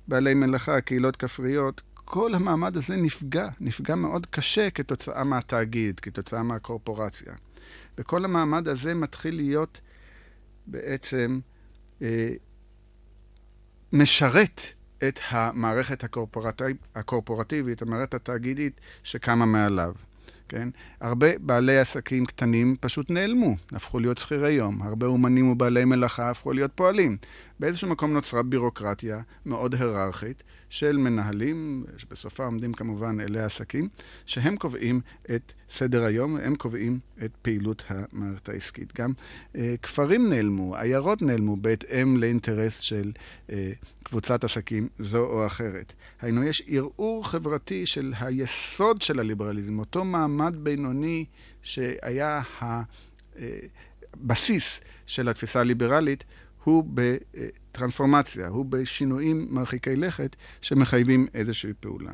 בעלי 0.07 0.33
מלאכה, 0.33 0.81
קהילות 0.81 1.15
כפריות, 1.15 1.81
כל 1.93 2.33
המעמד 2.33 2.77
הזה 2.77 2.95
נפגע, 2.95 3.49
נפגע 3.59 3.95
מאוד 3.95 4.25
קשה 4.25 4.69
כתוצאה 4.69 5.23
מהתאגיד, 5.23 5.99
כתוצאה 5.99 6.43
מהקורפורציה. 6.43 7.33
וכל 7.97 8.25
המעמד 8.25 8.67
הזה 8.67 8.93
מתחיל 8.93 9.35
להיות 9.35 9.81
בעצם 10.67 11.39
אה, 12.01 12.33
משרת 13.93 14.61
את 15.07 15.19
המערכת 15.29 16.03
הקורפורטיב, 16.03 16.77
הקורפורטיבית, 16.95 17.81
המערכת 17.81 18.13
התאגידית 18.13 18.81
שקמה 19.03 19.45
מעליו. 19.45 19.93
כן? 20.49 20.69
הרבה 21.01 21.27
בעלי 21.39 21.77
עסקים 21.77 22.25
קטנים 22.25 22.75
פשוט 22.79 23.09
נעלמו, 23.09 23.55
הפכו 23.71 23.99
להיות 23.99 24.17
שכירי 24.17 24.51
יום. 24.51 24.81
הרבה 24.81 25.07
אומנים 25.07 25.49
ובעלי 25.49 25.85
מלאכה 25.85 26.29
הפכו 26.29 26.53
להיות 26.53 26.71
פועלים. 26.75 27.17
באיזשהו 27.59 27.89
מקום 27.89 28.13
נוצרה 28.13 28.43
בירוקרטיה 28.43 29.21
מאוד 29.45 29.75
היררכית 29.75 30.43
של 30.73 30.97
מנהלים, 30.97 31.85
שבסופה 31.97 32.45
עומדים 32.45 32.73
כמובן 32.73 33.19
אלי 33.19 33.39
העסקים, 33.39 33.89
שהם 34.25 34.55
קובעים 34.55 35.01
את 35.35 35.53
סדר 35.71 36.03
היום, 36.03 36.37
הם 36.37 36.55
קובעים 36.55 36.99
את 37.25 37.31
פעילות 37.41 37.83
המערכת 37.87 38.49
העסקית. 38.49 38.97
גם 38.97 39.13
אה, 39.55 39.75
כפרים 39.81 40.29
נעלמו, 40.29 40.75
עיירות 40.75 41.21
נעלמו, 41.21 41.55
בהתאם 41.55 42.17
לאינטרס 42.17 42.79
של 42.79 43.11
אה, 43.49 43.71
קבוצת 44.03 44.43
עסקים 44.43 44.87
זו 44.99 45.25
או 45.25 45.45
אחרת. 45.45 45.93
היינו, 46.21 46.43
יש 46.43 46.63
ערעור 46.67 47.27
חברתי 47.27 47.85
של 47.85 48.13
היסוד 48.19 49.01
של 49.01 49.19
הליברליזם, 49.19 49.79
אותו 49.79 50.05
מעמד 50.05 50.55
בינוני 50.59 51.25
שהיה 51.61 52.41
הבסיס 54.15 54.79
אה, 54.79 54.87
של 55.05 55.29
התפיסה 55.29 55.59
הליברלית, 55.59 56.23
הוא 56.63 56.83
בטרנספורמציה, 57.73 58.47
הוא 58.47 58.65
בשינויים 58.65 59.47
מרחיקי 59.49 59.95
לכת 59.95 60.35
שמחייבים 60.61 61.27
איזושהי 61.33 61.73
פעולה. 61.79 62.13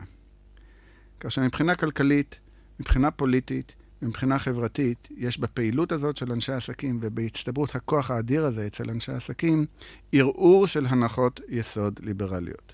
כאשר 1.19 1.41
מבחינה 1.41 1.75
כלכלית, 1.75 2.39
מבחינה 2.79 3.11
פוליטית, 3.11 3.75
מבחינה 4.01 4.39
חברתית, 4.39 5.07
יש 5.17 5.39
בפעילות 5.39 5.91
הזאת 5.91 6.17
של 6.17 6.31
אנשי 6.31 6.51
עסקים 6.51 6.99
ובהצטברות 7.01 7.75
הכוח 7.75 8.11
האדיר 8.11 8.45
הזה 8.45 8.67
אצל 8.67 8.89
אנשי 8.89 9.11
עסקים, 9.11 9.65
ערעור 10.11 10.67
של 10.67 10.85
הנחות 10.85 11.41
יסוד 11.49 11.99
ליברליות. 12.03 12.73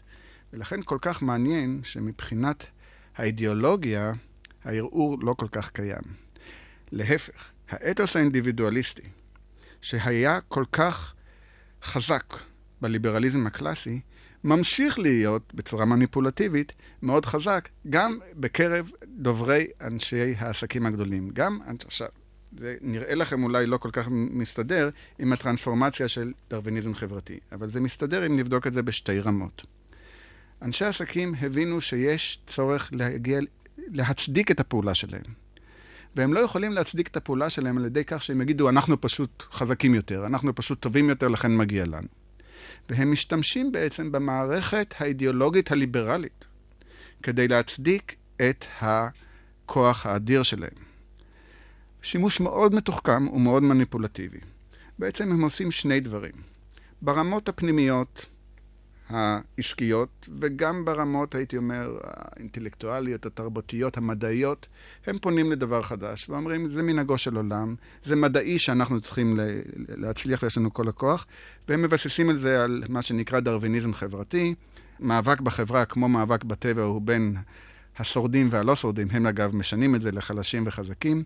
ולכן 0.53 0.79
כל 0.81 0.97
כך 1.01 1.21
מעניין 1.21 1.79
שמבחינת 1.83 2.65
האידיאולוגיה, 3.15 4.13
הערעור 4.63 5.17
לא 5.21 5.33
כל 5.33 5.47
כך 5.51 5.69
קיים. 5.69 6.03
להפך, 6.91 7.51
האתוס 7.69 8.15
האינדיבידואליסטי, 8.15 9.09
שהיה 9.81 10.39
כל 10.47 10.65
כך 10.71 11.13
חזק 11.83 12.35
בליברליזם 12.81 13.47
הקלאסי, 13.47 13.99
ממשיך 14.43 14.99
להיות 14.99 15.53
בצורה 15.53 15.85
מניפולטיבית 15.85 16.73
מאוד 17.01 17.25
חזק, 17.25 17.69
גם 17.89 18.19
בקרב 18.33 18.91
דוברי 19.17 19.67
אנשי 19.81 20.33
העסקים 20.37 20.85
הגדולים. 20.85 21.29
גם, 21.33 21.59
עכשיו, 21.85 22.07
זה 22.59 22.75
נראה 22.81 23.15
לכם 23.15 23.43
אולי 23.43 23.65
לא 23.65 23.77
כל 23.77 23.89
כך 23.91 24.07
מסתדר 24.11 24.89
עם 25.19 25.33
הטרנספורמציה 25.33 26.07
של 26.07 26.31
דרוויניזם 26.49 26.93
חברתי, 26.93 27.39
אבל 27.51 27.69
זה 27.69 27.81
מסתדר 27.81 28.25
אם 28.25 28.35
נבדוק 28.39 28.67
את 28.67 28.73
זה 28.73 28.81
בשתי 28.81 29.19
רמות. 29.19 29.65
אנשי 30.61 30.85
עסקים 30.85 31.35
הבינו 31.41 31.81
שיש 31.81 32.39
צורך 32.47 32.89
להגיע, 32.93 33.39
להצדיק 33.77 34.51
את 34.51 34.59
הפעולה 34.59 34.93
שלהם. 34.93 35.45
והם 36.15 36.33
לא 36.33 36.39
יכולים 36.39 36.71
להצדיק 36.71 37.07
את 37.07 37.17
הפעולה 37.17 37.49
שלהם 37.49 37.77
על 37.77 37.85
ידי 37.85 38.03
כך 38.05 38.21
שהם 38.21 38.41
יגידו, 38.41 38.69
אנחנו 38.69 39.01
פשוט 39.01 39.43
חזקים 39.51 39.95
יותר, 39.95 40.25
אנחנו 40.25 40.55
פשוט 40.55 40.79
טובים 40.79 41.09
יותר, 41.09 41.27
לכן 41.27 41.57
מגיע 41.57 41.85
לנו. 41.85 42.07
והם 42.89 43.11
משתמשים 43.11 43.71
בעצם 43.71 44.11
במערכת 44.11 44.95
האידיאולוגית 44.99 45.71
הליברלית 45.71 46.45
כדי 47.23 47.47
להצדיק 47.47 48.15
את 48.35 48.65
הכוח 48.81 50.05
האדיר 50.05 50.43
שלהם. 50.43 50.85
שימוש 52.01 52.39
מאוד 52.39 52.75
מתוחכם 52.75 53.27
ומאוד 53.27 53.63
מניפולטיבי. 53.63 54.39
בעצם 54.99 55.31
הם 55.31 55.43
עושים 55.43 55.71
שני 55.71 55.99
דברים. 55.99 56.33
ברמות 57.01 57.49
הפנימיות, 57.49 58.25
העסקיות, 59.09 60.29
וגם 60.39 60.85
ברמות, 60.85 61.35
הייתי 61.35 61.57
אומר, 61.57 61.97
האינטלקטואליות, 62.03 63.25
התרבותיות, 63.25 63.97
המדעיות, 63.97 64.67
הם 65.07 65.17
פונים 65.19 65.51
לדבר 65.51 65.81
חדש 65.81 66.29
ואומרים, 66.29 66.69
זה 66.69 66.83
מנהגו 66.83 67.17
של 67.17 67.35
עולם, 67.35 67.75
זה 68.05 68.15
מדעי 68.15 68.59
שאנחנו 68.59 68.99
צריכים 68.99 69.39
להצליח 69.87 70.43
ויש 70.43 70.57
לנו 70.57 70.73
כל 70.73 70.87
הכוח, 70.87 71.25
והם 71.67 71.81
מבססים 71.81 72.29
את 72.29 72.39
זה 72.39 72.63
על 72.63 72.83
מה 72.89 73.01
שנקרא 73.01 73.39
דרוויניזם 73.39 73.93
חברתי. 73.93 74.55
מאבק 74.99 75.41
בחברה, 75.41 75.85
כמו 75.85 76.09
מאבק 76.09 76.43
בטבע, 76.43 76.81
הוא 76.81 77.01
בין 77.01 77.35
השורדים 77.97 78.47
והלא 78.51 78.75
שורדים, 78.75 79.07
הם 79.11 79.25
אגב 79.25 79.55
משנים 79.55 79.95
את 79.95 80.01
זה 80.01 80.11
לחלשים 80.11 80.63
וחזקים. 80.67 81.23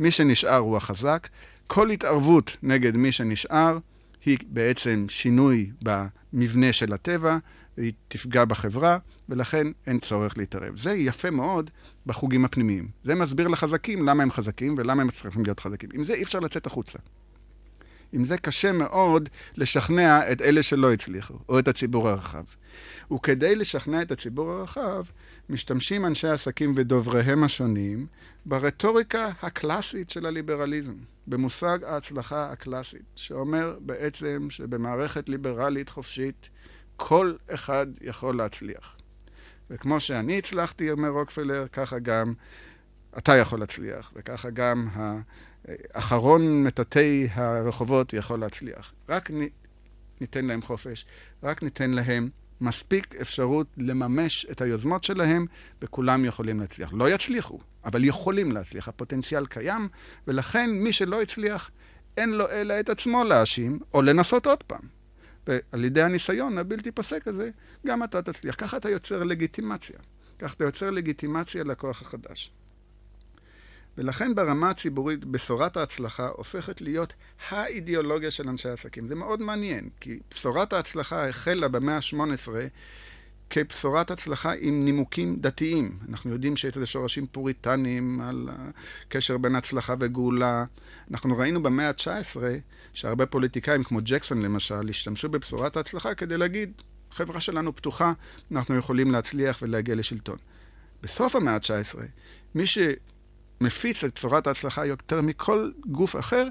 מי 0.00 0.10
שנשאר 0.10 0.56
הוא 0.56 0.76
החזק. 0.76 1.28
כל 1.66 1.90
התערבות 1.90 2.56
נגד 2.62 2.96
מי 2.96 3.12
שנשאר 3.12 3.78
היא 4.26 4.38
בעצם 4.46 5.06
שינוי 5.08 5.70
במבנה 5.82 6.72
של 6.72 6.92
הטבע, 6.92 7.38
היא 7.76 7.92
תפגע 8.08 8.44
בחברה, 8.44 8.98
ולכן 9.28 9.66
אין 9.86 9.98
צורך 9.98 10.38
להתערב. 10.38 10.76
זה 10.76 10.92
יפה 10.92 11.30
מאוד 11.30 11.70
בחוגים 12.06 12.44
הפנימיים. 12.44 12.88
זה 13.04 13.14
מסביר 13.14 13.48
לחזקים 13.48 14.08
למה 14.08 14.22
הם 14.22 14.30
חזקים 14.30 14.74
ולמה 14.78 15.02
הם 15.02 15.10
צריכים 15.10 15.44
להיות 15.44 15.60
חזקים. 15.60 15.90
עם 15.94 16.04
זה 16.04 16.14
אי 16.14 16.22
אפשר 16.22 16.40
לצאת 16.40 16.66
החוצה. 16.66 16.98
עם 18.12 18.24
זה 18.24 18.38
קשה 18.38 18.72
מאוד 18.72 19.28
לשכנע 19.56 20.32
את 20.32 20.42
אלה 20.42 20.62
שלא 20.62 20.92
הצליחו, 20.92 21.34
או 21.48 21.58
את 21.58 21.68
הציבור 21.68 22.08
הרחב. 22.08 22.44
וכדי 23.12 23.56
לשכנע 23.56 24.02
את 24.02 24.10
הציבור 24.10 24.50
הרחב, 24.50 25.04
משתמשים 25.48 26.06
אנשי 26.06 26.28
עסקים 26.28 26.72
ודובריהם 26.76 27.44
השונים 27.44 28.06
ברטוריקה 28.46 29.30
הקלאסית 29.42 30.10
של 30.10 30.26
הליברליזם, 30.26 30.94
במושג 31.26 31.78
ההצלחה 31.84 32.50
הקלאסית, 32.52 33.04
שאומר 33.14 33.76
בעצם 33.80 34.46
שבמערכת 34.50 35.28
ליברלית 35.28 35.88
חופשית 35.88 36.48
כל 36.96 37.34
אחד 37.50 37.86
יכול 38.00 38.36
להצליח. 38.36 38.96
וכמו 39.70 40.00
שאני 40.00 40.38
הצלחתי, 40.38 40.90
אומר 40.90 41.08
רוקפלר, 41.08 41.66
ככה 41.72 41.98
גם 41.98 42.34
אתה 43.18 43.36
יכול 43.36 43.60
להצליח, 43.60 44.12
וככה 44.14 44.50
גם 44.50 44.88
האחרון 45.94 46.64
מטאטאי 46.64 47.28
הרחובות 47.32 48.12
יכול 48.12 48.40
להצליח. 48.40 48.92
רק 49.08 49.30
ניתן 50.20 50.44
להם 50.44 50.62
חופש, 50.62 51.06
רק 51.42 51.62
ניתן 51.62 51.90
להם 51.90 52.28
מספיק 52.60 53.14
אפשרות 53.14 53.66
לממש 53.76 54.46
את 54.50 54.60
היוזמות 54.60 55.04
שלהם, 55.04 55.46
וכולם 55.82 56.24
יכולים 56.24 56.60
להצליח. 56.60 56.92
לא 56.92 57.10
יצליחו, 57.10 57.58
אבל 57.84 58.04
יכולים 58.04 58.52
להצליח. 58.52 58.88
הפוטנציאל 58.88 59.46
קיים, 59.46 59.88
ולכן 60.26 60.70
מי 60.70 60.92
שלא 60.92 61.22
הצליח, 61.22 61.70
אין 62.16 62.30
לו 62.30 62.50
אלא 62.50 62.80
את 62.80 62.88
עצמו 62.88 63.24
להאשים, 63.24 63.78
או 63.94 64.02
לנסות 64.02 64.46
עוד 64.46 64.62
פעם. 64.62 64.80
ועל 65.46 65.84
ידי 65.84 66.02
הניסיון 66.02 66.58
הבלתי 66.58 66.92
פוסק 66.92 67.28
הזה, 67.28 67.50
גם 67.86 68.04
אתה 68.04 68.22
תצליח. 68.22 68.54
ככה 68.58 68.76
אתה 68.76 68.90
יוצר 68.90 69.22
לגיטימציה. 69.22 69.96
ככה 70.38 70.54
אתה 70.54 70.64
יוצר 70.64 70.90
לגיטימציה 70.90 71.64
לכוח 71.64 72.02
החדש. 72.02 72.52
ולכן 73.98 74.34
ברמה 74.34 74.70
הציבורית, 74.70 75.24
בשורת 75.24 75.76
ההצלחה 75.76 76.28
הופכת 76.28 76.80
להיות 76.80 77.12
האידיאולוגיה 77.48 78.30
של 78.30 78.48
אנשי 78.48 78.68
העסקים. 78.68 79.06
זה 79.06 79.14
מאוד 79.14 79.40
מעניין, 79.40 79.88
כי 80.00 80.18
בשורת 80.30 80.72
ההצלחה 80.72 81.28
החלה 81.28 81.68
במאה 81.68 81.96
ה-18 81.96 82.48
כבשורת 83.50 84.10
הצלחה 84.10 84.52
עם 84.60 84.84
נימוקים 84.84 85.36
דתיים. 85.40 85.98
אנחנו 86.08 86.30
יודעים 86.30 86.56
שיש 86.56 86.76
לזה 86.76 86.86
שורשים 86.86 87.26
פוריטניים 87.26 88.20
על 88.20 88.48
הקשר 88.50 89.38
בין 89.38 89.56
הצלחה 89.56 89.94
וגאולה. 90.00 90.64
אנחנו 91.10 91.36
ראינו 91.36 91.62
במאה 91.62 91.88
ה-19 91.88 92.36
שהרבה 92.92 93.26
פוליטיקאים, 93.26 93.84
כמו 93.84 93.98
ג'קסון 94.02 94.42
למשל, 94.42 94.88
השתמשו 94.88 95.28
בבשורת 95.28 95.76
ההצלחה 95.76 96.14
כדי 96.14 96.36
להגיד, 96.36 96.72
החברה 97.12 97.40
שלנו 97.40 97.76
פתוחה, 97.76 98.12
אנחנו 98.52 98.76
יכולים 98.76 99.10
להצליח 99.10 99.58
ולהגיע 99.62 99.94
לשלטון. 99.94 100.36
בסוף 101.02 101.36
המאה 101.36 101.54
ה-19, 101.54 101.98
מי 102.54 102.66
ש... 102.66 102.78
מפיץ 103.60 104.04
את 104.04 104.14
בשורת 104.14 104.46
ההצלחה 104.46 104.86
יותר 104.86 105.20
מכל 105.20 105.70
גוף 105.86 106.16
אחר, 106.16 106.48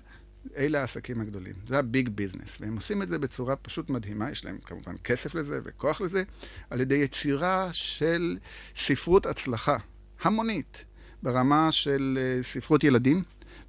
אלה 0.57 0.81
העסקים 0.81 1.21
הגדולים. 1.21 1.53
זה 1.67 1.79
הביג 1.79 2.09
ביזנס. 2.09 2.57
והם 2.59 2.75
עושים 2.75 3.01
את 3.01 3.07
זה 3.07 3.19
בצורה 3.19 3.55
פשוט 3.55 3.89
מדהימה, 3.89 4.31
יש 4.31 4.45
להם 4.45 4.57
כמובן 4.65 4.95
כסף 5.03 5.35
לזה 5.35 5.59
וכוח 5.63 6.01
לזה, 6.01 6.23
על 6.69 6.81
ידי 6.81 6.95
יצירה 6.95 7.69
של 7.71 8.37
ספרות 8.75 9.25
הצלחה 9.25 9.77
המונית, 10.21 10.85
ברמה 11.23 11.71
של 11.71 12.19
אה, 12.21 12.43
ספרות 12.43 12.83
ילדים 12.83 13.23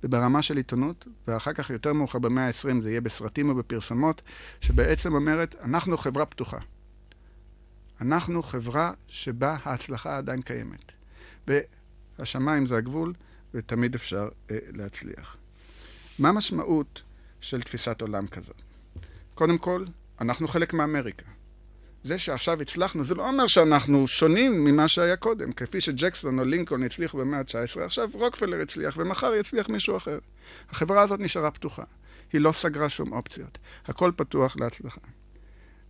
וברמה 0.05 0.43
של 0.43 0.57
עיתונות, 0.57 1.07
ואחר 1.29 1.53
כך 1.53 1.71
יותר 1.71 1.93
מאוחר 1.93 2.19
במאה 2.19 2.47
ה-20 2.47 2.81
זה 2.81 2.91
יהיה 2.91 3.01
בסרטים 3.01 3.49
ובפרסמות, 3.51 4.23
שבעצם 4.61 5.15
אומרת, 5.15 5.55
אנחנו 5.63 5.97
חברה 5.97 6.27
פתוחה. 6.27 6.59
אנחנו 8.01 8.43
חברה 8.43 8.93
שבה 9.09 9.57
ההצלחה 9.63 10.17
עדיין 10.17 10.43
קיימת. 10.43 10.93
והשמיים 12.19 12.67
זה 12.67 12.77
הגבול, 12.77 13.13
ותמיד 13.55 13.95
אפשר 13.95 14.29
אה, 14.51 14.59
להצליח. 14.73 15.37
מה 16.19 16.29
המשמעות 16.29 17.03
של 17.41 17.63
תפיסת 17.63 18.01
עולם 18.01 18.27
כזאת? 18.27 18.63
קודם 19.35 19.59
כל, 19.59 19.85
אנחנו 20.21 20.49
חלק 20.49 20.73
מאמריקה. 20.73 21.27
זה 22.05 22.19
שעכשיו 22.19 22.63
הצלחנו, 22.63 23.05
זה 23.05 23.15
לא 23.15 23.29
אומר 23.29 23.47
שאנחנו 23.47 24.09
שונים 24.09 24.65
ממה 24.65 24.89
שהיה 24.89 25.17
קודם. 25.17 25.53
כפי 25.53 25.81
שג'קסון 25.81 26.39
או 26.39 26.45
לינקולן 26.45 26.83
הצליחו 26.83 27.19
במאה 27.19 27.39
ה-19, 27.39 27.81
עכשיו 27.81 28.11
רוקפלר 28.13 28.63
הצליח, 28.63 28.97
ומחר 28.97 29.35
יצליח 29.35 29.69
מישהו 29.69 29.97
אחר. 29.97 30.19
החברה 30.71 31.03
הזאת 31.03 31.21
נשארה 31.21 31.51
פתוחה. 31.51 31.83
היא 32.33 32.41
לא 32.41 32.53
סגרה 32.53 32.89
שום 32.89 33.13
אופציות. 33.13 33.59
הכל 33.87 34.13
פתוח 34.17 34.57
להצלחה. 34.57 35.01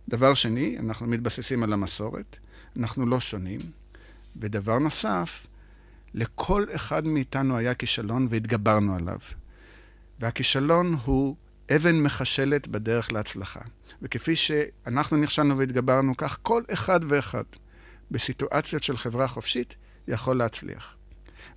דבר 0.09 0.33
שני, 0.33 0.77
אנחנו 0.79 1.07
מתבססים 1.07 1.63
על 1.63 1.73
המסורת, 1.73 2.37
אנחנו 2.77 3.05
לא 3.05 3.19
שונים. 3.19 3.59
ודבר 4.35 4.79
נוסף, 4.79 5.47
לכל 6.17 6.65
אחד 6.75 7.05
מאיתנו 7.05 7.57
היה 7.57 7.73
כישלון 7.73 8.27
והתגברנו 8.29 8.95
עליו. 8.95 9.17
והכישלון 10.19 10.97
הוא 11.05 11.35
אבן 11.75 11.95
מחשלת 11.95 12.67
בדרך 12.67 13.11
להצלחה. 13.11 13.59
וכפי 14.01 14.35
שאנחנו 14.35 15.17
נכשלנו 15.17 15.57
והתגברנו, 15.57 16.17
כך 16.17 16.37
כל 16.41 16.63
אחד 16.73 16.99
ואחד 17.07 17.43
בסיטואציות 18.11 18.83
של 18.83 18.97
חברה 18.97 19.27
חופשית 19.27 19.75
יכול 20.07 20.37
להצליח. 20.37 20.95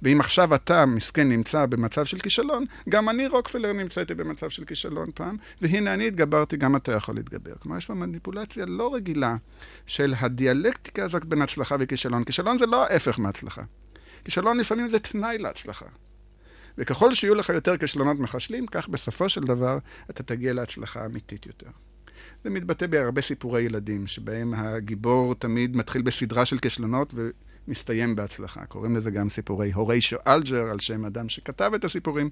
ואם 0.02 0.20
עכשיו 0.20 0.54
אתה, 0.54 0.86
מסכן, 0.86 1.28
נמצא 1.28 1.66
במצב 1.66 2.04
של 2.04 2.18
כישלון, 2.18 2.64
גם 2.88 3.08
אני, 3.08 3.28
רוקפלר, 3.28 3.72
נמצאתי 3.72 4.14
במצב 4.14 4.48
של 4.48 4.64
כישלון 4.64 5.10
פעם, 5.14 5.36
והנה 5.60 5.94
אני 5.94 6.06
התגברתי, 6.06 6.56
גם 6.56 6.76
אתה 6.76 6.92
יכול 6.92 7.14
להתגבר. 7.14 7.54
כלומר, 7.58 7.78
יש 7.78 7.86
פה 7.86 7.94
מניפולציה 7.94 8.66
לא 8.66 8.94
רגילה 8.94 9.36
של 9.86 10.14
הדיאלקטיקה 10.20 11.04
הזאת 11.04 11.24
בין 11.24 11.42
הצלחה 11.42 11.76
וכישלון. 11.80 12.24
כישלון 12.24 12.58
זה 12.58 12.66
לא 12.66 12.84
ההפך 12.84 13.18
מהצלחה. 13.18 13.62
כישלון 14.24 14.58
לפעמים 14.58 14.88
זה 14.88 14.98
תנאי 14.98 15.38
להצלחה. 15.38 15.86
וככל 16.78 17.14
שיהיו 17.14 17.34
לך 17.34 17.48
יותר 17.48 17.76
כישלונות 17.76 18.18
מחשלים, 18.18 18.66
כך 18.66 18.88
בסופו 18.88 19.28
של 19.28 19.40
דבר 19.40 19.78
אתה 20.10 20.22
תגיע 20.22 20.52
להצלחה 20.52 21.06
אמיתית 21.06 21.46
יותר. 21.46 21.70
זה 22.44 22.50
מתבטא 22.50 22.86
בהרבה 22.86 23.22
סיפורי 23.22 23.62
ילדים, 23.62 24.06
שבהם 24.06 24.54
הגיבור 24.54 25.34
תמיד 25.34 25.76
מתחיל 25.76 26.02
בסדרה 26.02 26.44
של 26.44 26.58
כישלונות 26.58 27.14
ומסתיים 27.14 28.16
בהצלחה. 28.16 28.66
קוראים 28.66 28.96
לזה 28.96 29.10
גם 29.10 29.28
סיפורי 29.28 29.72
הוריישו 29.72 30.16
אלג'ר, 30.26 30.70
על 30.70 30.80
שם 30.80 31.04
אדם 31.04 31.28
שכתב 31.28 31.70
את 31.74 31.84
הסיפורים. 31.84 32.30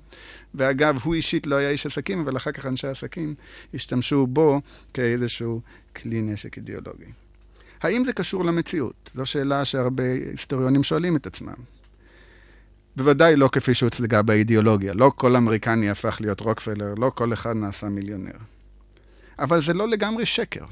ואגב, 0.55 0.99
הוא 1.05 1.15
אישית 1.15 1.47
לא 1.47 1.57
היה 1.57 1.71
איש 1.71 1.87
עסקים, 1.87 2.21
אבל 2.21 2.37
אחר 2.37 2.53
כך 2.53 2.67
אנשי 2.67 2.87
עסקים 2.87 3.35
השתמשו 3.75 4.27
בו 4.27 4.61
כאיזשהו 4.95 5.61
כלי 5.97 6.23
נשק 6.23 6.57
אידיאולוגי. 6.57 7.13
האם 7.81 8.05
זה 8.05 8.13
קשור 8.13 8.45
למציאות? 8.45 9.11
זו 9.15 9.27
שאלה 9.27 9.65
שהרבה 9.65 10.13
היסטוריונים 10.13 10.83
שואלים 10.83 11.17
את 11.17 11.27
עצמם. 11.27 11.78
בוודאי 12.99 13.37
לא 13.37 13.49
כפי 13.53 13.75
שהוצגה 13.75 14.23
באידיאולוגיה. 14.23 14.95
לא 14.95 15.13
כל 15.15 15.37
אמריקני 15.37 15.91
הפך 15.91 16.19
להיות 16.21 16.41
רוקפלר, 16.41 16.95
לא 16.99 17.11
כל 17.15 17.33
אחד 17.33 17.57
נעשה 17.57 17.89
מיליונר. 17.89 18.39
אבל 19.39 19.63
זה 19.63 19.75
לא 19.75 19.89
לגמרי 19.89 20.27
שקר, 20.27 20.65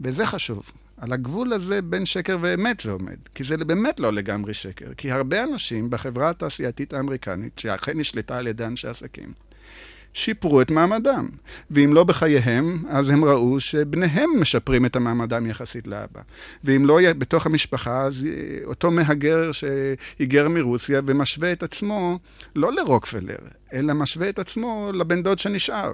וזה 0.00 0.26
חשוב. 0.26 0.72
על 0.96 1.12
הגבול 1.12 1.52
הזה 1.52 1.82
בין 1.82 2.06
שקר 2.06 2.38
ואמת 2.40 2.80
זה 2.80 2.90
עומד, 2.90 3.16
כי 3.34 3.44
זה 3.44 3.56
באמת 3.56 4.00
לא 4.00 4.12
לגמרי 4.12 4.54
שקר. 4.54 4.94
כי 4.96 5.12
הרבה 5.12 5.44
אנשים 5.44 5.90
בחברה 5.90 6.30
התעשייתית 6.30 6.94
האמריקנית, 6.94 7.58
שאכן 7.58 7.98
נשלטה 7.98 8.38
על 8.38 8.46
ידי 8.46 8.64
אנשי 8.64 8.88
עסקים, 8.88 9.32
שיפרו 10.18 10.62
את 10.62 10.70
מעמדם. 10.70 11.28
ואם 11.70 11.94
לא 11.94 12.04
בחייהם, 12.04 12.84
אז 12.88 13.08
הם 13.08 13.24
ראו 13.24 13.60
שבניהם 13.60 14.30
משפרים 14.40 14.86
את 14.86 14.96
המעמדם 14.96 15.46
יחסית 15.46 15.86
לאבא. 15.86 16.20
ואם 16.64 16.86
לא 16.86 16.98
בתוך 17.18 17.46
המשפחה, 17.46 18.02
אז 18.02 18.14
אותו 18.64 18.90
מהגר 18.90 19.50
שהיגר 19.52 20.48
מרוסיה 20.48 21.00
ומשווה 21.06 21.52
את 21.52 21.62
עצמו 21.62 22.18
לא 22.56 22.72
לרוקפלר, 22.72 23.38
אלא 23.72 23.94
משווה 23.94 24.28
את 24.28 24.38
עצמו 24.38 24.90
לבן 24.94 25.22
דוד 25.22 25.38
שנשאר. 25.38 25.92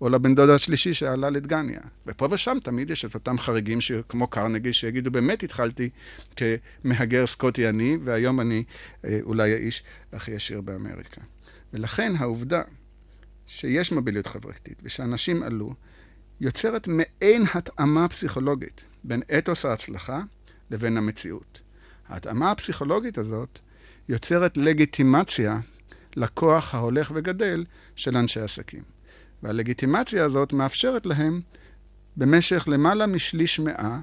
או 0.00 0.08
לבן 0.08 0.34
דוד 0.34 0.50
השלישי 0.50 0.94
שעלה 0.94 1.30
לדגניה. 1.30 1.80
ופה 2.06 2.28
ושם 2.30 2.56
תמיד 2.62 2.90
יש 2.90 3.04
את 3.04 3.14
אותם 3.14 3.38
חריגים 3.38 3.78
כמו 4.08 4.26
קרנגי, 4.26 4.72
שיגידו, 4.72 5.10
באמת 5.10 5.42
התחלתי 5.42 5.88
כמהגר 6.36 7.26
סקוטי 7.26 7.66
עני, 7.66 7.98
והיום 8.04 8.40
אני 8.40 8.64
אה, 9.04 9.18
אולי 9.22 9.52
האיש 9.52 9.82
הכי 10.12 10.34
עשיר 10.34 10.60
באמריקה. 10.60 11.20
ולכן 11.72 12.12
העובדה 12.18 12.62
שיש 13.46 13.92
מוביליות 13.92 14.26
חברתית 14.26 14.80
ושאנשים 14.82 15.42
עלו, 15.42 15.74
יוצרת 16.40 16.88
מעין 16.88 17.44
התאמה 17.54 18.08
פסיכולוגית 18.08 18.84
בין 19.04 19.22
אתוס 19.38 19.64
ההצלחה 19.64 20.22
לבין 20.70 20.96
המציאות. 20.96 21.60
ההתאמה 22.08 22.50
הפסיכולוגית 22.50 23.18
הזאת 23.18 23.58
יוצרת 24.08 24.56
לגיטימציה 24.56 25.60
לכוח 26.16 26.74
ההולך 26.74 27.12
וגדל 27.14 27.64
של 27.96 28.16
אנשי 28.16 28.40
עסקים. 28.40 28.82
והלגיטימציה 29.42 30.24
הזאת 30.24 30.52
מאפשרת 30.52 31.06
להם 31.06 31.40
במשך 32.16 32.64
למעלה 32.68 33.06
משליש 33.06 33.60
מאה 33.60 33.98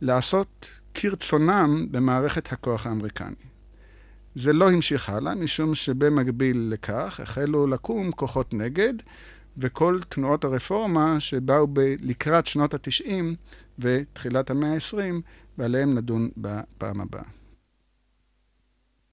לעשות 0.00 0.68
כרצונם 0.94 1.86
במערכת 1.90 2.52
הכוח 2.52 2.86
האמריקני. 2.86 3.47
זה 4.40 4.52
לא 4.52 4.70
המשיך 4.70 5.08
הלאה, 5.08 5.34
משום 5.34 5.74
שבמקביל 5.74 6.68
לכך 6.70 7.20
החלו 7.22 7.66
לקום 7.66 8.10
כוחות 8.10 8.54
נגד, 8.54 8.94
וכל 9.58 9.98
תנועות 10.08 10.44
הרפורמה 10.44 11.20
שבאו 11.20 11.66
ב- 11.72 11.94
לקראת 12.00 12.46
שנות 12.46 12.74
התשעים 12.74 13.34
ותחילת 13.78 14.50
המאה 14.50 14.72
העשרים, 14.72 15.20
ועליהם 15.58 15.94
נדון 15.94 16.28
בפעם 16.36 17.00
הבאה. 17.00 17.37